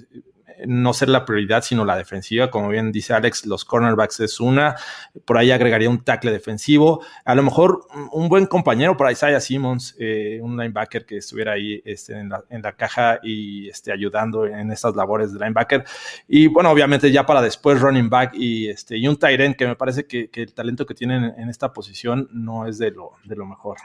[0.66, 2.50] no ser la prioridad, sino la defensiva.
[2.50, 4.76] Como bien dice Alex, los cornerbacks es una.
[5.24, 7.04] Por ahí agregaría un tackle defensivo.
[7.24, 11.82] A lo mejor un buen compañero para Isaiah Simmons, eh, un linebacker que estuviera ahí
[11.84, 15.84] este, en, la, caja y esté ayudando en estas labores de linebacker.
[16.28, 19.66] Y bueno, obviamente ya para después running back y, este, y un tight end que
[19.66, 23.36] me parece que, el talento que tienen en esta posición no es de lo, de
[23.36, 23.78] lo mejor.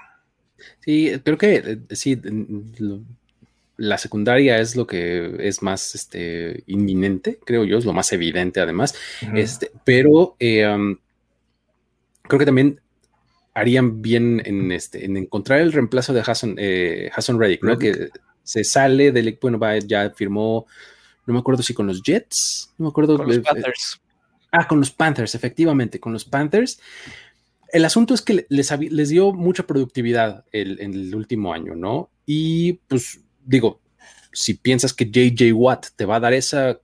[0.80, 2.20] Sí, creo que eh, sí,
[3.80, 8.60] la secundaria es lo que es más este, inminente, creo yo, es lo más evidente
[8.60, 8.94] además.
[9.34, 10.68] este, pero eh,
[12.24, 12.82] creo que también
[13.54, 17.78] harían bien en, este, en encontrar el reemplazo de Hassan, eh, Reddick, ¿no?
[17.78, 18.10] Que
[18.44, 20.66] se sale del, bueno, ya firmó,
[21.26, 23.18] no me acuerdo si con los Jets, no me acuerdo.
[23.18, 24.02] Con los eh, Panthers.
[24.52, 26.82] ah, con los Panthers, efectivamente, con los Panthers.
[27.72, 32.10] El asunto es que les, les dio mucha productividad el, en el último año, ¿no?
[32.26, 33.82] Y pues digo,
[34.32, 36.80] si piensas que JJ Watt te va a dar esa,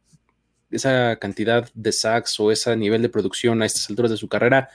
[0.72, 4.70] esa cantidad de sacks o ese nivel de producción a estas alturas de su carrera,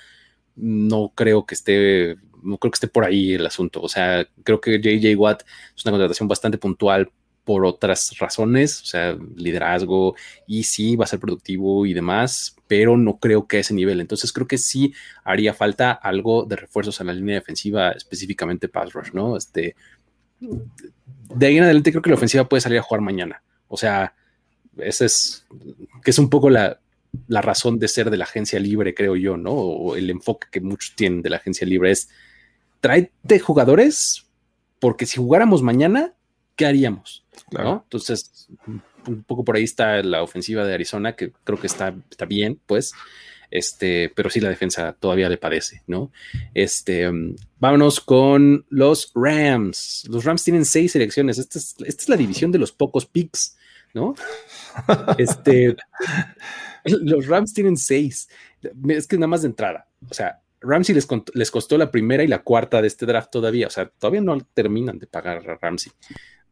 [0.55, 3.83] no creo que esté, no creo que esté por ahí el asunto.
[3.83, 5.43] O sea, creo que JJ Watt
[5.77, 7.11] es una contratación bastante puntual
[7.45, 10.15] por otras razones, o sea, liderazgo
[10.47, 14.01] y sí va a ser productivo y demás, pero no creo que a ese nivel.
[14.01, 18.93] Entonces creo que sí haría falta algo de refuerzos a la línea defensiva, específicamente pass
[18.93, 19.37] rush, ¿no?
[19.37, 19.75] Este,
[21.35, 23.43] de ahí en adelante creo que la ofensiva puede salir a jugar mañana.
[23.69, 24.15] O sea,
[24.79, 25.47] ese es,
[26.03, 26.81] que es un poco la,
[27.29, 29.53] razón de ser de la agencia libre, creo yo, ¿no?
[29.53, 32.09] O el enfoque que muchos tienen de la agencia libre es,
[32.81, 34.27] tráete jugadores,
[34.79, 36.15] porque si jugáramos mañana,
[36.57, 37.25] ¿qué haríamos?
[37.53, 38.49] Entonces,
[39.07, 42.61] un poco por ahí está la ofensiva de Arizona, que creo que está, está bien,
[42.67, 42.93] pues.
[43.51, 46.13] Este, pero sí la defensa todavía le padece, ¿no?
[46.55, 50.07] Este, um, vámonos con los Rams.
[50.09, 51.39] Los Rams tienen seis selecciones.
[51.39, 53.57] Esta es, esta es la división de los pocos picks,
[53.95, 54.15] ¿no?
[55.19, 55.77] Este,
[56.85, 58.29] los Rams tienen seis.
[58.89, 59.89] Es que nada más de entrada.
[60.09, 63.67] O sea, Ramsey les, les, costó la primera y la cuarta de este draft todavía.
[63.67, 65.93] O sea, todavía no terminan de pagar a Ramsey,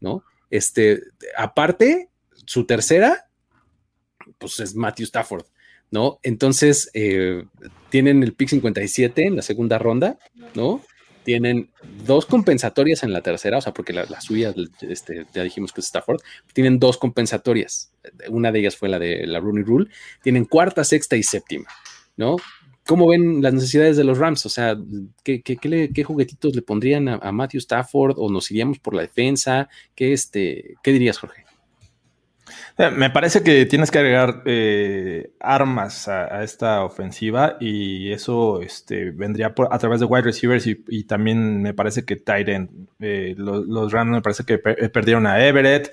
[0.01, 0.23] ¿no?
[0.49, 1.03] Este,
[1.37, 2.09] aparte,
[2.45, 3.29] su tercera,
[4.37, 5.45] pues es Matthew Stafford,
[5.91, 6.19] ¿no?
[6.23, 7.45] Entonces, eh,
[7.89, 10.17] tienen el pick 57 en la segunda ronda,
[10.55, 10.81] ¿no?
[11.23, 11.69] Tienen
[12.05, 15.87] dos compensatorias en la tercera, o sea, porque la, suya, este, ya dijimos que es
[15.87, 16.21] Stafford,
[16.53, 17.91] tienen dos compensatorias.
[18.29, 19.89] Una de ellas fue la de la Rooney Rule.
[20.23, 21.69] Tienen cuarta, sexta y séptima,
[22.17, 22.37] ¿no?
[22.87, 24.43] ¿Cómo ven las necesidades de los Rams?
[24.47, 24.75] O sea,
[25.23, 28.15] ¿qué, qué, juguetitos le pondrían a, Matthew Stafford?
[28.17, 29.69] ¿O nos iríamos por la defensa?
[29.93, 31.45] ¿Qué, este, ¿qué dirías, Jorge?
[32.79, 39.11] Eh, me parece que tienes que agregar eh, armas a, esta ofensiva y eso este,
[39.11, 44.11] vendría a través de wide receivers y, también me parece que Tyren, eh, los, Rams
[44.11, 45.91] me parece que perdieron a Everett.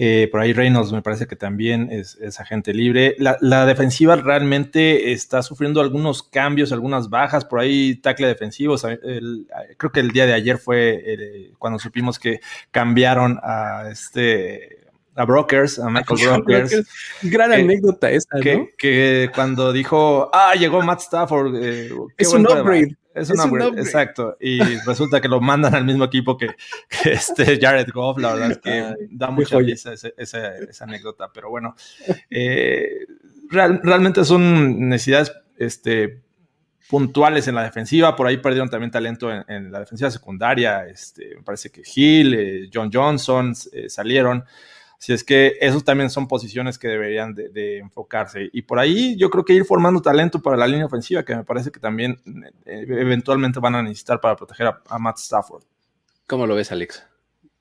[0.00, 3.16] Eh, por ahí Reynolds me parece que también es, agente libre.
[3.18, 7.44] La, defensiva realmente está sufriendo algunos cambios, algunas bajas.
[7.44, 8.82] Por ahí tackle defensivos.
[8.82, 14.77] creo que el día de ayer fue eh, cuando supimos que cambiaron a este
[15.18, 16.86] a Brokers, a Michael Brokers.
[17.22, 21.56] Gran anécdota esa, que, que, cuando dijo, ah, llegó Matt Stafford.
[21.56, 22.96] Eh, es un upgrade.
[23.12, 24.36] Es, un, upgrade, exacto.
[24.40, 26.50] Y resulta que lo mandan al mismo equipo que,
[27.04, 28.18] este Jared Goff.
[28.18, 31.32] La verdad es que da mucha risa esa, anécdota.
[31.34, 31.74] Pero bueno,
[32.30, 33.04] eh,
[33.50, 36.22] realmente son necesidades este,
[36.88, 38.14] puntuales en la defensiva.
[38.14, 40.86] Por ahí perdieron también talento en, la defensiva secundaria.
[40.86, 43.52] Este, me parece que Hill, eh, John Johnson
[43.88, 44.44] salieron.
[44.98, 48.50] Si es que esos también son posiciones que deberían de, enfocarse.
[48.52, 51.44] Y por ahí yo creo que ir formando talento para la línea ofensiva, que me
[51.44, 52.20] parece que también
[52.66, 55.62] eh, eventualmente van a necesitar para proteger a, Matt Stafford.
[56.26, 57.06] ¿Cómo lo ves, Alex?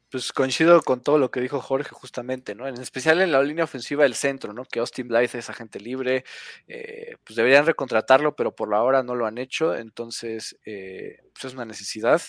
[0.10, 2.68] Pues coincido con todo lo que dijo Jorge justamente, ¿no?
[2.68, 4.64] En especial en la línea ofensiva del centro, ¿no?
[4.66, 6.24] Que Austin Blythe es agente libre,
[6.68, 11.46] eh, pues deberían recontratarlo, pero por la hora no lo han hecho, entonces eh, pues
[11.46, 12.22] es una necesidad.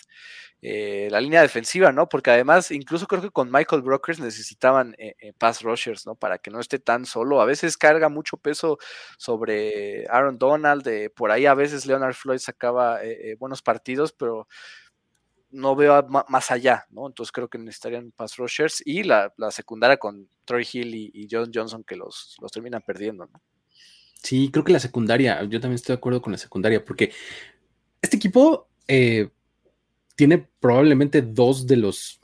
[0.61, 2.09] Eh, la línea defensiva, ¿no?
[2.09, 6.17] Porque además, incluso creo que con Michael Brokers necesitaban eh, eh, pass rushers, ¿no?
[6.17, 7.41] Para que no esté tan solo.
[7.41, 8.79] A veces carga mucho peso
[9.19, 12.99] sobre Aaron Donald, por ahí a veces Leonard Floyd sacaba
[13.39, 14.49] buenos partidos, pero
[15.51, 17.07] no veo más allá, ¿no?
[17.07, 21.85] Entonces creo que necesitarían pass rushers y la, secundaria con Troy Hill y, John Johnson
[21.85, 23.41] que los, los terminan perdiendo, ¿no?
[24.21, 27.13] Sí, creo que la secundaria, yo también estoy de acuerdo con la secundaria, porque
[28.03, 29.31] este equipo eh,
[30.19, 32.21] tiene probablemente dos de los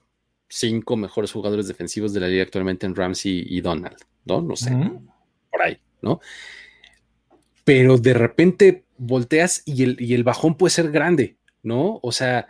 [0.49, 4.43] cinco mejores jugadores defensivos de la liga actualmente en Ramsey y Donald, ¿no?
[4.43, 4.73] No sé,
[5.49, 6.19] por ahí, ¿no?
[7.63, 12.01] Pero de repente volteas y el, y el bajón puede ser grande, ¿no?
[12.03, 12.49] O sea,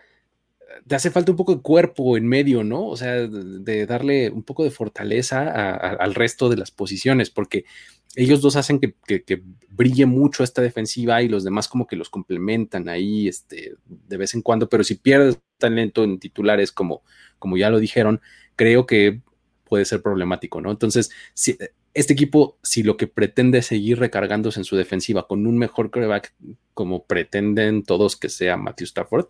[0.86, 2.86] te hace falta un poco de cuerpo en medio, ¿no?
[2.86, 7.64] O sea, de, darle un poco de fortaleza al resto de las posiciones, porque
[8.16, 8.94] ellos dos hacen que,
[9.70, 14.34] brille mucho esta defensiva y los demás como que los complementan ahí este, de vez
[14.34, 17.02] en cuando, pero si pierdes talento en titulares como,
[17.38, 18.20] como ya lo dijeron,
[18.54, 19.20] creo que
[19.64, 20.70] puede ser problemático, ¿no?
[20.70, 21.58] Entonces, si,
[21.94, 25.90] este equipo, si lo que pretende es seguir recargándose en su defensiva con un mejor
[25.90, 26.34] quarterback
[26.74, 29.26] como pretenden todos que sea Matthew Stafford,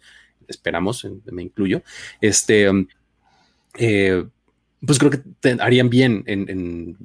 [0.49, 1.83] esperamos, me incluyo,
[2.21, 2.71] este,
[3.79, 4.25] eh,
[4.85, 5.23] pues creo que
[5.61, 6.97] harían bien en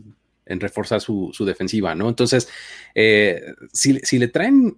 [0.49, 2.09] en reforzar su, defensiva, ¿no?
[2.09, 2.49] Entonces,
[2.95, 4.77] eh, si, le traen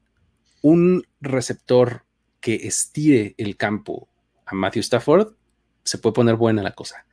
[0.62, 2.04] un receptor
[2.40, 4.08] que estire el campo
[4.46, 5.34] a Matthew Stafford,
[5.84, 7.06] se puede poner buena la cosa.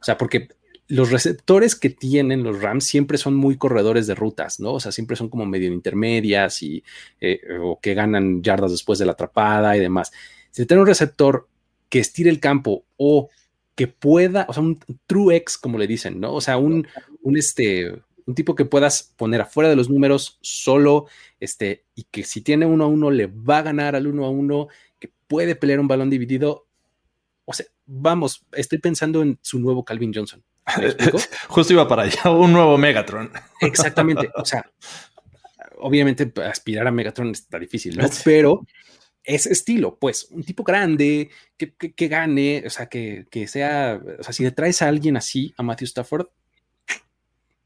[0.00, 0.48] O sea, porque
[0.88, 4.72] los receptores que tienen los Rams siempre son muy corredores de rutas, ¿no?
[4.72, 6.82] O sea, siempre son como medio intermedias y
[7.20, 10.12] eh, o que ganan yardas después de la atrapada y demás.
[10.58, 11.46] Si tiene un receptor
[11.88, 13.28] que estire el campo o
[13.76, 16.34] que pueda, o sea, un true X, como le dicen, ¿no?
[16.34, 16.84] O sea, un,
[17.22, 17.92] un, este,
[18.26, 21.06] un tipo que puedas poner afuera de los números solo,
[21.38, 24.30] este, y que si tiene uno a uno le va a ganar al uno a
[24.30, 24.66] uno,
[24.98, 26.66] que puede pelear un balón dividido.
[27.44, 30.42] O sea, vamos, estoy pensando en su nuevo Calvin Johnson.
[31.48, 33.30] Justo iba para allá, un nuevo Megatron.
[33.60, 34.28] Exactamente.
[34.34, 34.68] O sea,
[35.76, 38.08] obviamente aspirar a Megatron está difícil, ¿no?
[38.24, 38.66] Pero
[39.28, 44.42] ese estilo, pues, un tipo grande, que, gane, o sea, que, sea, o sea, si
[44.42, 46.28] le traes a alguien así, a Matthew Stafford.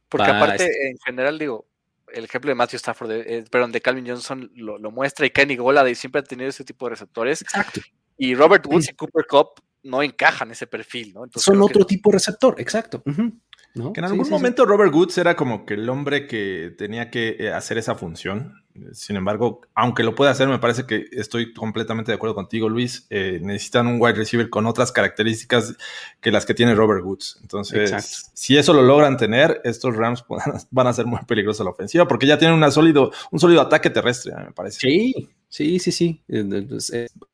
[0.08, 1.66] Porque aparte, en general, digo,
[2.12, 5.94] el ejemplo de Matthew Stafford, eh, perdón, de Calvin Johnson lo, muestra y Kenny Golade
[5.94, 7.40] siempre ha tenido ese tipo de receptores.
[7.42, 7.80] Exacto.
[8.18, 11.24] Y Robert Woods y Cooper Cup no encajan ese perfil, ¿no?
[11.36, 13.02] Son otro tipo de receptor, exacto.
[13.04, 17.52] Que en algún momento Robert Woods era como que el hombre que tenía que eh,
[17.52, 18.61] hacer esa función.
[18.92, 23.06] Sin embargo, aunque lo pueda hacer, me parece que estoy completamente de acuerdo contigo, Luis.
[23.10, 25.76] Eh, necesitan un wide receiver con otras características
[26.20, 27.38] que las que tiene Robert Woods.
[27.42, 30.24] Entonces, si eso lo logran tener, estos Rams
[30.70, 33.60] van a ser muy peligrosos a la ofensiva porque ya tienen una sólido, un sólido
[33.60, 34.80] ataque terrestre, me parece.
[34.80, 36.22] Sí, sí, sí, sí.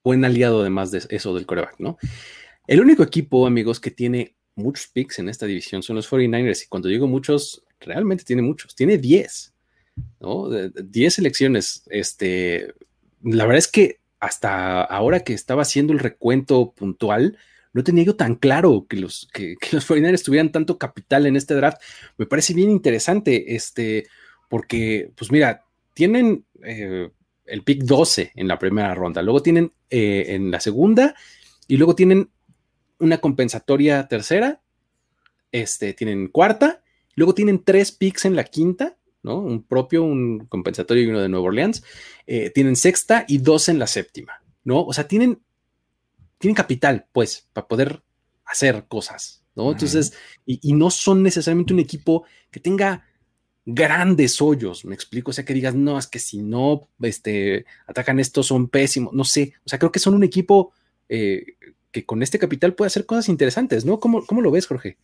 [0.03, 1.99] buen aliado además de eso del coreback, ¿no?
[2.67, 6.65] El único equipo, amigos, que tiene muchos picks en esta división son los 49ers.
[6.65, 8.75] Y cuando digo muchos, realmente tiene muchos.
[8.75, 9.55] Tiene 10,
[10.21, 10.49] ¿no?
[10.49, 11.85] 10 selecciones.
[11.91, 12.75] Este,
[13.23, 17.39] la verdad es que hasta ahora que estaba haciendo el recuento puntual,
[17.73, 21.55] no tenía yo tan claro que los, que, los 49ers tuvieran tanto capital en este
[21.55, 21.81] draft.
[22.17, 24.07] Me parece bien interesante, este,
[24.49, 27.11] porque, pues mira, tienen eh,
[27.45, 31.15] el pick 12 en la primera ronda, luego tienen eh, en la segunda
[31.67, 32.31] y luego tienen
[32.99, 34.61] una compensatoria tercera,
[35.53, 36.83] este, tienen cuarta,
[37.15, 39.39] luego tienen tres picks en la quinta, ¿no?
[39.39, 41.83] Un propio, un compensatorio y uno de Nueva Orleans,
[42.27, 44.83] eh, tienen sexta y dos en la séptima, ¿no?
[44.83, 45.41] O sea, tienen,
[46.39, 48.03] tienen capital, pues, para poder
[48.45, 49.73] hacer cosas, ¿no?
[49.73, 50.15] Entonces,
[50.47, 53.05] y, no son necesariamente un equipo que tenga
[53.67, 58.19] grandes hoyos, me explico, o sea, que digas, no, es que si no, este, atacan
[58.19, 60.73] estos son pésimos, no sé, o sea, creo que son un equipo
[61.11, 61.57] eh,
[61.91, 64.01] que con este capital puede hacer cosas interesantes, ¿no?
[64.01, 64.97] ¿Cómo, cómo lo ves, Jorge?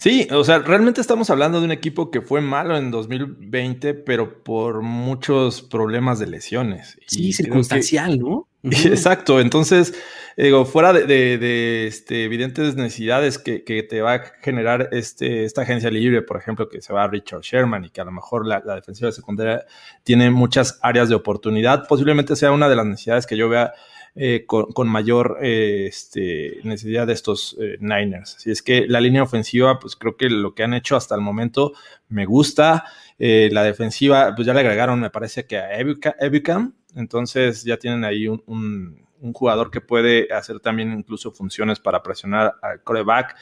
[0.00, 4.44] Sí, o sea, realmente estamos hablando de un equipo que fue malo en 2020, pero
[4.44, 6.96] por muchos problemas de lesiones.
[7.08, 8.46] Sí, circunstancial, ¿no?
[8.62, 9.94] Exacto, entonces,
[10.36, 16.22] digo, fuera de, este, evidentes necesidades que, te va a generar este, esta agencia libre,
[16.22, 18.76] por ejemplo, que se va a Richard Sherman y que a lo mejor la, la
[18.76, 19.64] defensiva secundaria
[20.04, 23.72] tiene muchas áreas de oportunidad, posiblemente sea una de las necesidades que yo vea
[24.20, 28.34] eh, con, mayor eh, este, necesidad de estos eh, Niners.
[28.34, 31.20] Así es que la línea ofensiva, pues creo que lo que han hecho hasta el
[31.20, 31.72] momento
[32.08, 32.84] me gusta.
[33.18, 38.26] la defensiva, pues ya le agregaron, me parece que a Evicam, entonces ya tienen ahí
[38.26, 43.36] un, jugador que puede hacer también incluso funciones para presionar al coreback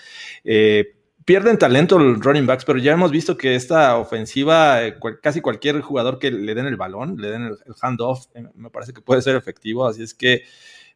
[1.27, 4.79] pierden talento los running backs, pero ya hemos visto que esta ofensiva,
[5.21, 9.03] casi cualquier jugador que le den el balón, le den el, handoff, me parece que
[9.03, 9.87] puede ser efectivo.
[9.87, 10.45] Así es que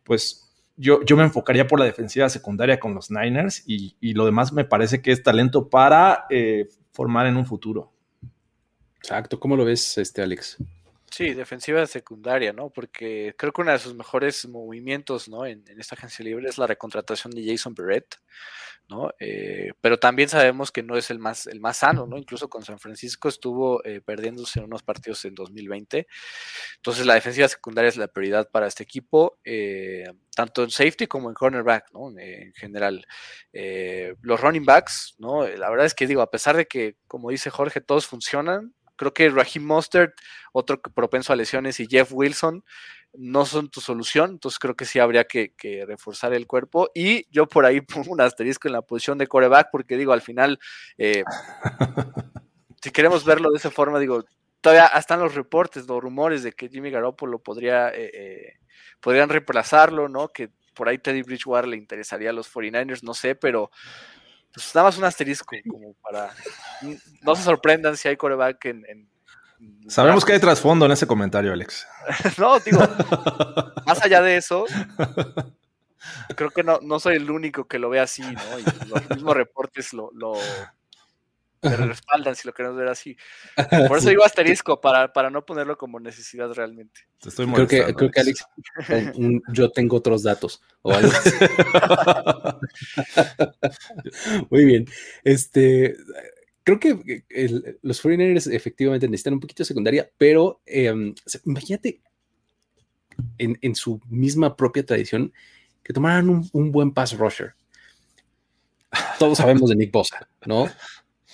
[0.04, 4.52] pues yo, yo me enfocaría por la defensiva secundaria con los Niners y, lo demás
[4.52, 7.92] me parece que es talento para eh, formar en un futuro.
[8.98, 10.58] Exacto, ¿cómo lo ves, este Alex?
[11.10, 12.70] Sí, defensiva secundaria, ¿no?
[12.70, 15.44] Porque creo que uno de sus mejores movimientos, ¿no?
[15.44, 18.16] En, en esta agencia libre es la recontratación de Jason Barrett.
[18.90, 19.14] ¿no?
[19.20, 22.18] Eh, pero también sabemos que no es el más, el más sano, ¿no?
[22.18, 26.06] Incluso con San Francisco estuvo eh, perdiéndose unos partidos en 2020.
[26.76, 30.04] Entonces la defensiva secundaria es la prioridad para este equipo, eh,
[30.34, 32.10] tanto en safety como en cornerback, ¿no?
[32.18, 33.06] En general.
[34.22, 35.46] los running backs, ¿no?
[35.46, 39.14] La verdad es que digo, a pesar de que, como dice Jorge, todos funcionan, creo
[39.14, 40.14] que Raheem Mostert,
[40.52, 42.62] otro propenso a lesiones, y Jeff Wilson,
[43.14, 45.54] no son tu solución, entonces creo que sí habría que,
[45.86, 46.90] reforzar el cuerpo.
[46.94, 50.20] Y yo por ahí pongo un asterisco en la posición de coreback, porque digo, al
[50.20, 50.58] final,
[50.98, 51.24] eh,
[52.82, 54.26] si queremos verlo de esa forma, digo,
[54.60, 58.58] todavía están los reportes, los rumores de que Jimmy Garoppolo podría, eh, eh,
[59.00, 60.28] podrían reemplazarlo, ¿no?
[60.28, 63.70] Que por ahí Teddy Bridgewater le interesaría a los 49ers, no sé, pero
[64.52, 66.30] pues nada más un asterisco como para
[67.22, 69.08] no se sorprendan si hay coreback en
[69.88, 71.86] Sabemos que hay trasfondo en ese comentario, Alex.
[72.38, 72.80] no, digo,
[73.86, 74.64] más allá de eso,
[76.36, 78.58] creo que no, no soy el único que lo ve así, ¿no?
[78.58, 80.34] Y los mismos reportes lo, lo
[81.62, 83.16] respaldan, si lo queremos ver así.
[83.88, 87.00] Por eso digo asterisco, para, para no ponerlo como necesidad realmente.
[87.22, 88.44] creo, que, creo que Alex,
[89.52, 90.62] yo tengo otros datos.
[90.82, 91.10] O algo
[94.50, 94.86] Muy bien.
[95.24, 95.96] Este
[96.64, 97.24] creo que
[97.82, 102.00] los 49ers efectivamente necesitan un poquito de secundaria, pero em, imagínate
[103.38, 105.32] en, su misma propia tradición
[105.82, 107.54] que tomaran un, buen pass rusher.
[109.18, 110.68] Todos sabemos de Nick Bosa, ¿no?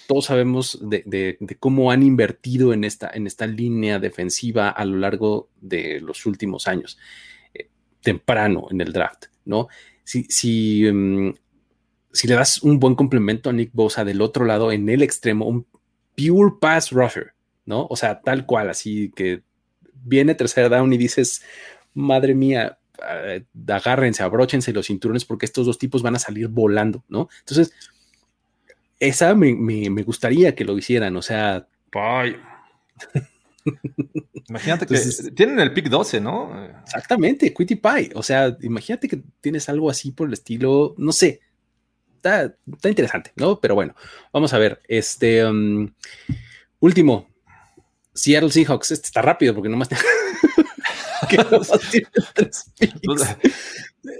[0.06, 5.48] Todos sabemos de, cómo han invertido en esta, en esta línea defensiva a lo largo
[5.60, 6.98] de los últimos años,
[7.54, 7.68] eh,
[8.02, 9.68] temprano en el draft, ¿no?
[10.04, 11.34] Si, si em,
[12.16, 15.46] si le das un buen complemento a Nick Bosa del otro lado, en el extremo,
[15.46, 15.66] un
[16.16, 17.34] pure pass rusher,
[17.66, 17.86] ¿no?
[17.90, 19.42] O sea, tal cual, así que
[19.92, 21.42] viene tercera down y dices,
[21.92, 27.04] madre mía, eh, agárrense, abróchense los cinturones porque estos dos tipos van a salir volando,
[27.08, 27.28] ¿no?
[27.40, 27.74] Entonces,
[28.98, 31.66] esa me, gustaría que lo hicieran, o sea,
[34.48, 34.98] Imagínate que
[35.34, 36.52] tienen el pick 12, ¿no?
[36.84, 38.10] Exactamente, Quitty Pie.
[38.14, 41.40] O sea, imagínate que tienes algo así por el estilo, no sé.
[42.16, 43.60] Está, interesante, ¿no?
[43.60, 43.94] Pero bueno,
[44.32, 44.80] vamos a ver.
[44.86, 45.92] Este um,
[46.78, 47.28] último,
[48.14, 48.92] Seattle Seahawks.
[48.92, 49.88] Este está rápido porque nomás,
[51.28, 51.38] que
[51.90, 53.36] tiene tres picks.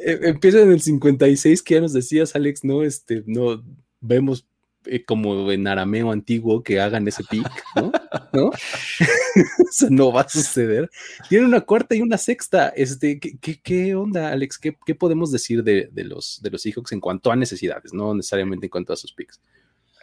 [0.05, 2.83] Eh, empieza en el 56 que ya nos decías, Alex, ¿no?
[2.83, 3.63] Este, no
[4.01, 4.47] vemos
[4.87, 7.93] eh, como en arameo antiguo que hagan ese pick, ¿no?
[8.33, 8.51] ¿No?
[9.91, 10.91] No va a suceder.
[11.29, 12.69] Tiene una cuarta y una sexta.
[12.71, 14.59] Este, ¿qué, qué, onda, Alex?
[14.59, 18.15] ¿Qué, ¿Qué, podemos decir de, de, los, de los Seahawks en cuanto a necesidades, no
[18.15, 19.41] necesariamente en cuanto a sus picks?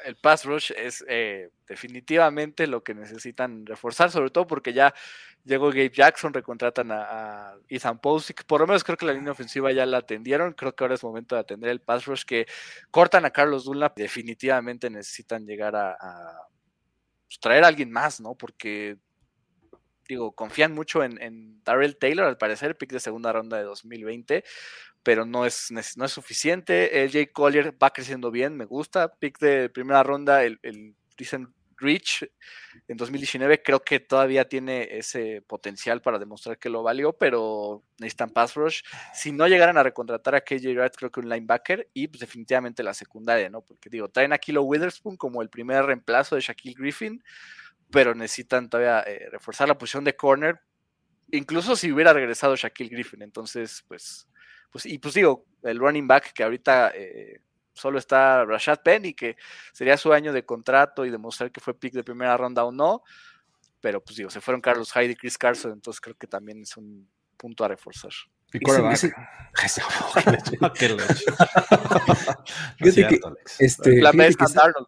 [0.06, 4.94] El pass rush es eh, definitivamente lo que necesitan reforzar, sobre todo porque ya
[5.46, 9.72] llegó Gabe Jackson, recontratan a, Ethan Posick, por lo menos creo que la línea ofensiva
[9.72, 12.46] ya la atendieron, creo que ahora es momento de atender el pass rush que
[12.92, 15.98] cortan a Carlos Dunlap, definitivamente necesitan llegar a,
[17.28, 18.36] pues, traer a alguien más, ¿no?
[18.36, 18.98] Porque
[20.08, 24.44] digo, confían mucho en, en Darrell Taylor, al parecer, pick de segunda ronda de 2020,
[25.04, 27.10] pero no es, no es suficiente.
[27.12, 29.14] Jay Collier va creciendo bien, me gusta.
[29.14, 31.50] Pick de primera ronda, el, el recent
[31.84, 32.26] Rich
[32.88, 38.32] en 2019, creo que todavía tiene ese potencial para demostrar que lo valió, pero necesitan
[38.32, 38.82] pass rush.
[39.14, 42.84] Si no llegaran a recontratar a KJ Wright, creo que un linebacker y pues definitivamente
[42.84, 43.62] la secundaria, ¿no?
[43.62, 47.24] Porque digo, traen a Kilo Witherspoon como el primer reemplazo de Shaquille Griffin,
[47.94, 50.60] pero necesitan todavía eh, reforzar la posición de corner,
[51.32, 53.22] incluso si hubiera regresado Shaquille Griffin.
[53.22, 54.28] Entonces, pues
[54.74, 57.42] pues, y pues digo, el running back que ahorita eh,
[57.74, 59.38] solo está Rashad Penny, que
[59.72, 63.04] sería su año de contrato y demostrar que fue pick de primera ronda o no.
[63.80, 66.76] Pero pues digo, se fueron Carlos Hyde y Chris Carson, entonces creo que también es
[66.76, 68.14] un punto a reforzar.
[68.52, 68.60] Y
[73.60, 74.12] este, la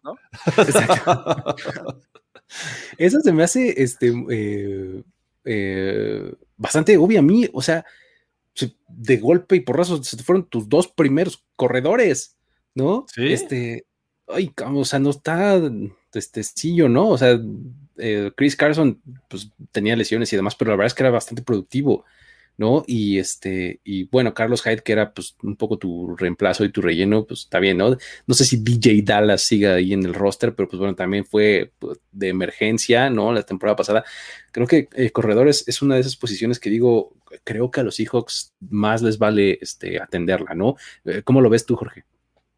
[0.02, 0.16] ¿no?
[2.98, 5.02] Esa se me hace este, eh,
[5.44, 7.48] eh, bastante obvia a mí.
[7.52, 7.84] O sea,
[8.88, 12.36] de golpe y porrazo se fueron tus dos primeros corredores,
[12.74, 13.06] ¿no?
[13.12, 13.32] Sí.
[13.32, 13.86] Este,
[14.28, 15.60] ay, o sea, no está
[16.14, 17.10] este sillo, ¿no?
[17.10, 17.38] O sea,
[17.98, 21.42] eh, Chris Carson pues tenía lesiones y demás, pero la verdad es que era bastante
[21.42, 22.04] productivo.
[22.58, 22.84] ¿No?
[22.86, 26.80] Y este, y bueno, Carlos Hyde, que era pues un poco tu reemplazo y tu
[26.80, 27.96] relleno, pues está bien, ¿no?
[28.26, 31.72] No sé si DJ Dallas siga ahí en el roster, pero pues bueno, también fue
[31.78, 33.32] pues, de emergencia, ¿no?
[33.32, 34.04] La temporada pasada.
[34.52, 37.96] Creo que eh, corredores es una de esas posiciones que digo, creo que a los
[37.96, 40.76] Seahawks más les vale este, atenderla, ¿no?
[41.04, 42.04] Eh, ¿Cómo lo ves tú, Jorge?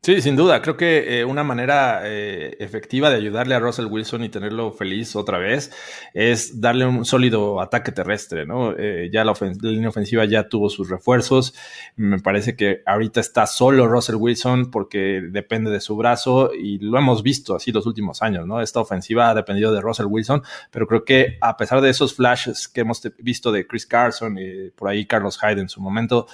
[0.01, 0.63] Sí, sin duda.
[0.63, 5.17] Creo que eh, una manera eh, efectiva de ayudarle a Russell Wilson y tenerlo feliz
[5.17, 5.73] otra vez
[6.15, 8.75] es darle un sólido ataque terrestre, ¿no?
[8.79, 11.53] Eh, ya la, línea ofensiva ya tuvo sus refuerzos.
[11.97, 16.97] Me parece que ahorita está solo Russell Wilson porque depende de su brazo y lo
[16.97, 18.61] hemos visto así los últimos años, ¿no?
[18.63, 22.69] Esta ofensiva ha dependido de Russell Wilson, pero creo que a pesar de esos flashes
[22.69, 26.29] que hemos visto de Chris Carson y por ahí Carlos Hyde en su momento,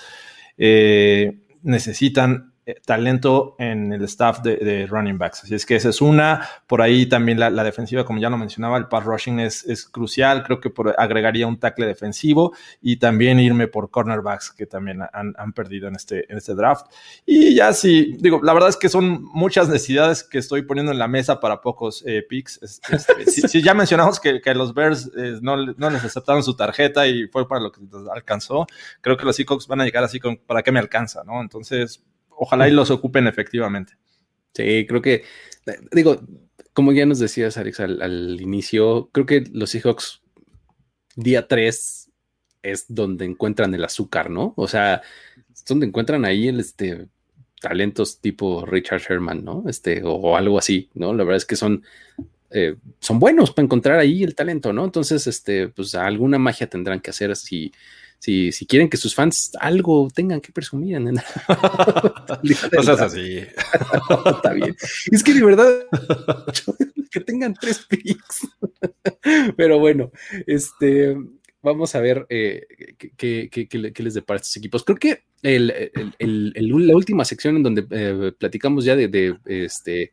[1.63, 2.54] necesitan
[2.85, 5.45] talento en el staff de, running backs.
[5.45, 6.49] Así es que esa es una.
[6.67, 10.43] Por ahí también la, defensiva, como ya lo mencionaba, el pass rushing es, crucial.
[10.43, 15.89] Creo que agregaría un tackle defensivo y también irme por cornerbacks que también han, perdido
[15.89, 16.87] en este, en este draft.
[17.27, 20.99] Y ya sí, digo, la verdad es que son muchas necesidades que estoy poniendo en
[20.99, 22.61] la mesa para pocos eh, picks.
[22.63, 27.27] Este, si, ya mencionamos que, los Bears eh, no, no, les aceptaron su tarjeta y
[27.29, 27.81] fue para lo que
[28.13, 28.67] alcanzó,
[29.01, 31.41] creo que los Seahawks van a llegar así con para qué me alcanza, ¿no?
[31.41, 32.03] Entonces,
[32.37, 33.95] ojalá y los ocupen efectivamente.
[34.55, 35.25] Sí, creo que,
[35.93, 36.21] digo,
[36.73, 40.23] como ya nos decías, Alex, al, inicio, creo que los Seahawks
[41.17, 42.11] día 3
[42.63, 44.55] es donde encuentran el azúcar, ¿no?
[44.57, 45.03] O sea,
[45.53, 47.09] es donde encuentran ahí el, este,
[47.61, 49.65] talentos tipo Richard Sherman, ¿no?
[49.69, 51.15] Este, o, algo así, ¿no?
[51.15, 51.85] La verdad es que son,
[52.51, 54.85] eh, son buenos para encontrar ahí el talento, ¿no?
[54.85, 57.73] Entonces, este, pues alguna magia tendrán que hacer si
[58.25, 61.15] si, si quieren que sus fans algo tengan que presumir en
[62.75, 63.37] Cosas así.
[64.37, 64.75] Está bien.
[65.13, 65.85] Es que de verdad,
[67.11, 68.49] que tengan tres picks.
[69.59, 70.11] Pero bueno,
[70.47, 71.19] este,
[71.61, 72.67] vamos a ver eh,
[73.19, 74.85] qué, qué, qué, les depara estos equipos.
[74.85, 75.71] Creo que el,
[76.19, 80.13] el, el, la última sección en donde eh, platicamos ya de, de este,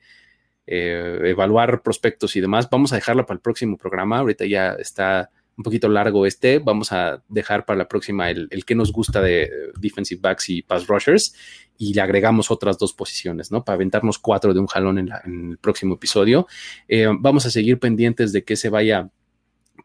[0.67, 4.19] eh, evaluar prospectos y demás, vamos a dejarla para el próximo programa.
[4.19, 6.59] Ahorita ya está un poquito largo este.
[6.59, 10.87] Vamos a dejar para la próxima el, que nos gusta de defensive backs y pass
[10.87, 11.35] rushers
[11.77, 13.63] y le agregamos otras dos posiciones, ¿no?
[13.63, 15.09] Para aventarnos cuatro de un jalón en,
[15.51, 16.47] el próximo episodio.
[16.87, 19.09] Eh, vamos a seguir pendientes de que se vaya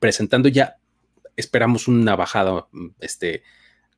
[0.00, 0.76] presentando ya.
[1.36, 2.66] Esperamos una bajada
[3.00, 3.42] este,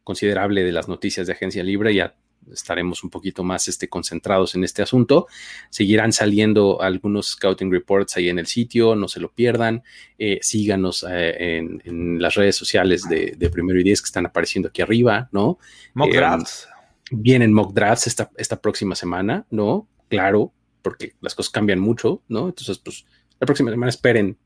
[0.05, 1.95] considerable de las noticias de agencia libre.
[1.95, 2.15] Ya
[2.53, 5.27] estaremos un poquito más este, concentrados en este asunto.
[5.71, 9.83] Seguirán saliendo algunos scouting reports ahí en el sitio, no se lo pierdan.
[10.19, 14.83] Eh, síganos eh, en, las redes sociales de, Primero y Diez que están apareciendo aquí
[14.83, 15.59] arriba, ¿no?
[15.95, 16.69] Mock drafts.
[17.11, 19.89] Vienen mock drafts esta, esta próxima semana, ¿no?
[20.09, 20.53] Claro,
[20.83, 22.49] porque las cosas cambian mucho, ¿no?
[22.49, 23.07] Entonces, pues
[23.41, 24.37] la próxima semana esperen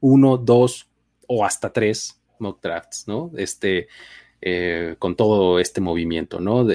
[0.00, 0.88] uno, dos
[1.26, 3.30] o hasta tres mock drafts, ¿no?
[3.36, 3.88] Este,
[4.40, 6.66] eh, con todo este movimiento, ¿no?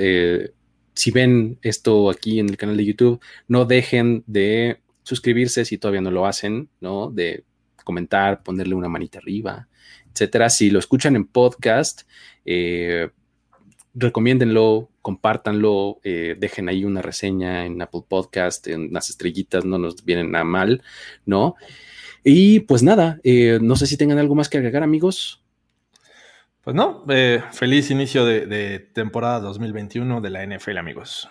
[0.96, 6.02] si ven esto aquí en el canal de YouTube, no dejen de suscribirse si todavía
[6.02, 7.10] no lo hacen, ¿no?
[7.10, 7.44] De
[7.84, 9.68] comentar, ponerle una manita arriba,
[10.12, 10.50] etcétera.
[10.50, 12.04] Si lo escuchan en podcast,
[12.46, 13.10] eh,
[13.94, 20.06] recomiéndenlo, compártanlo, eh, dejen ahí una reseña en Apple Podcast, en unas estrellitas, no nos
[20.06, 20.84] vienen nada mal,
[21.26, 21.56] ¿no?
[22.24, 23.20] Y pues nada,
[23.62, 25.43] no sé si tengan algo más que agregar, amigos.
[26.64, 31.28] Pues no, eh, feliz inicio de, temporada 2021 de la NFL, amigos.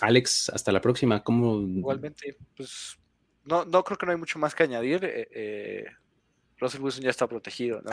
[0.00, 1.22] Alex, hasta la próxima.
[1.22, 1.60] ¿Cómo...
[1.60, 2.98] Igualmente, pues
[3.44, 5.04] no, no creo que no hay mucho más que añadir.
[5.04, 5.84] Eh, eh
[6.60, 7.82] Russell Wilson ya está protegido.
[7.82, 7.90] ¿no?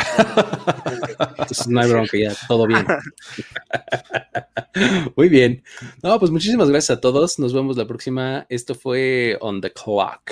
[1.29, 2.85] Entonces no hay bronca, ya todo bien.
[5.15, 5.63] Muy bien.
[6.01, 7.37] No, pues muchísimas gracias a todos.
[7.37, 8.45] Nos vemos la próxima.
[8.49, 10.31] Esto fue On the Clock.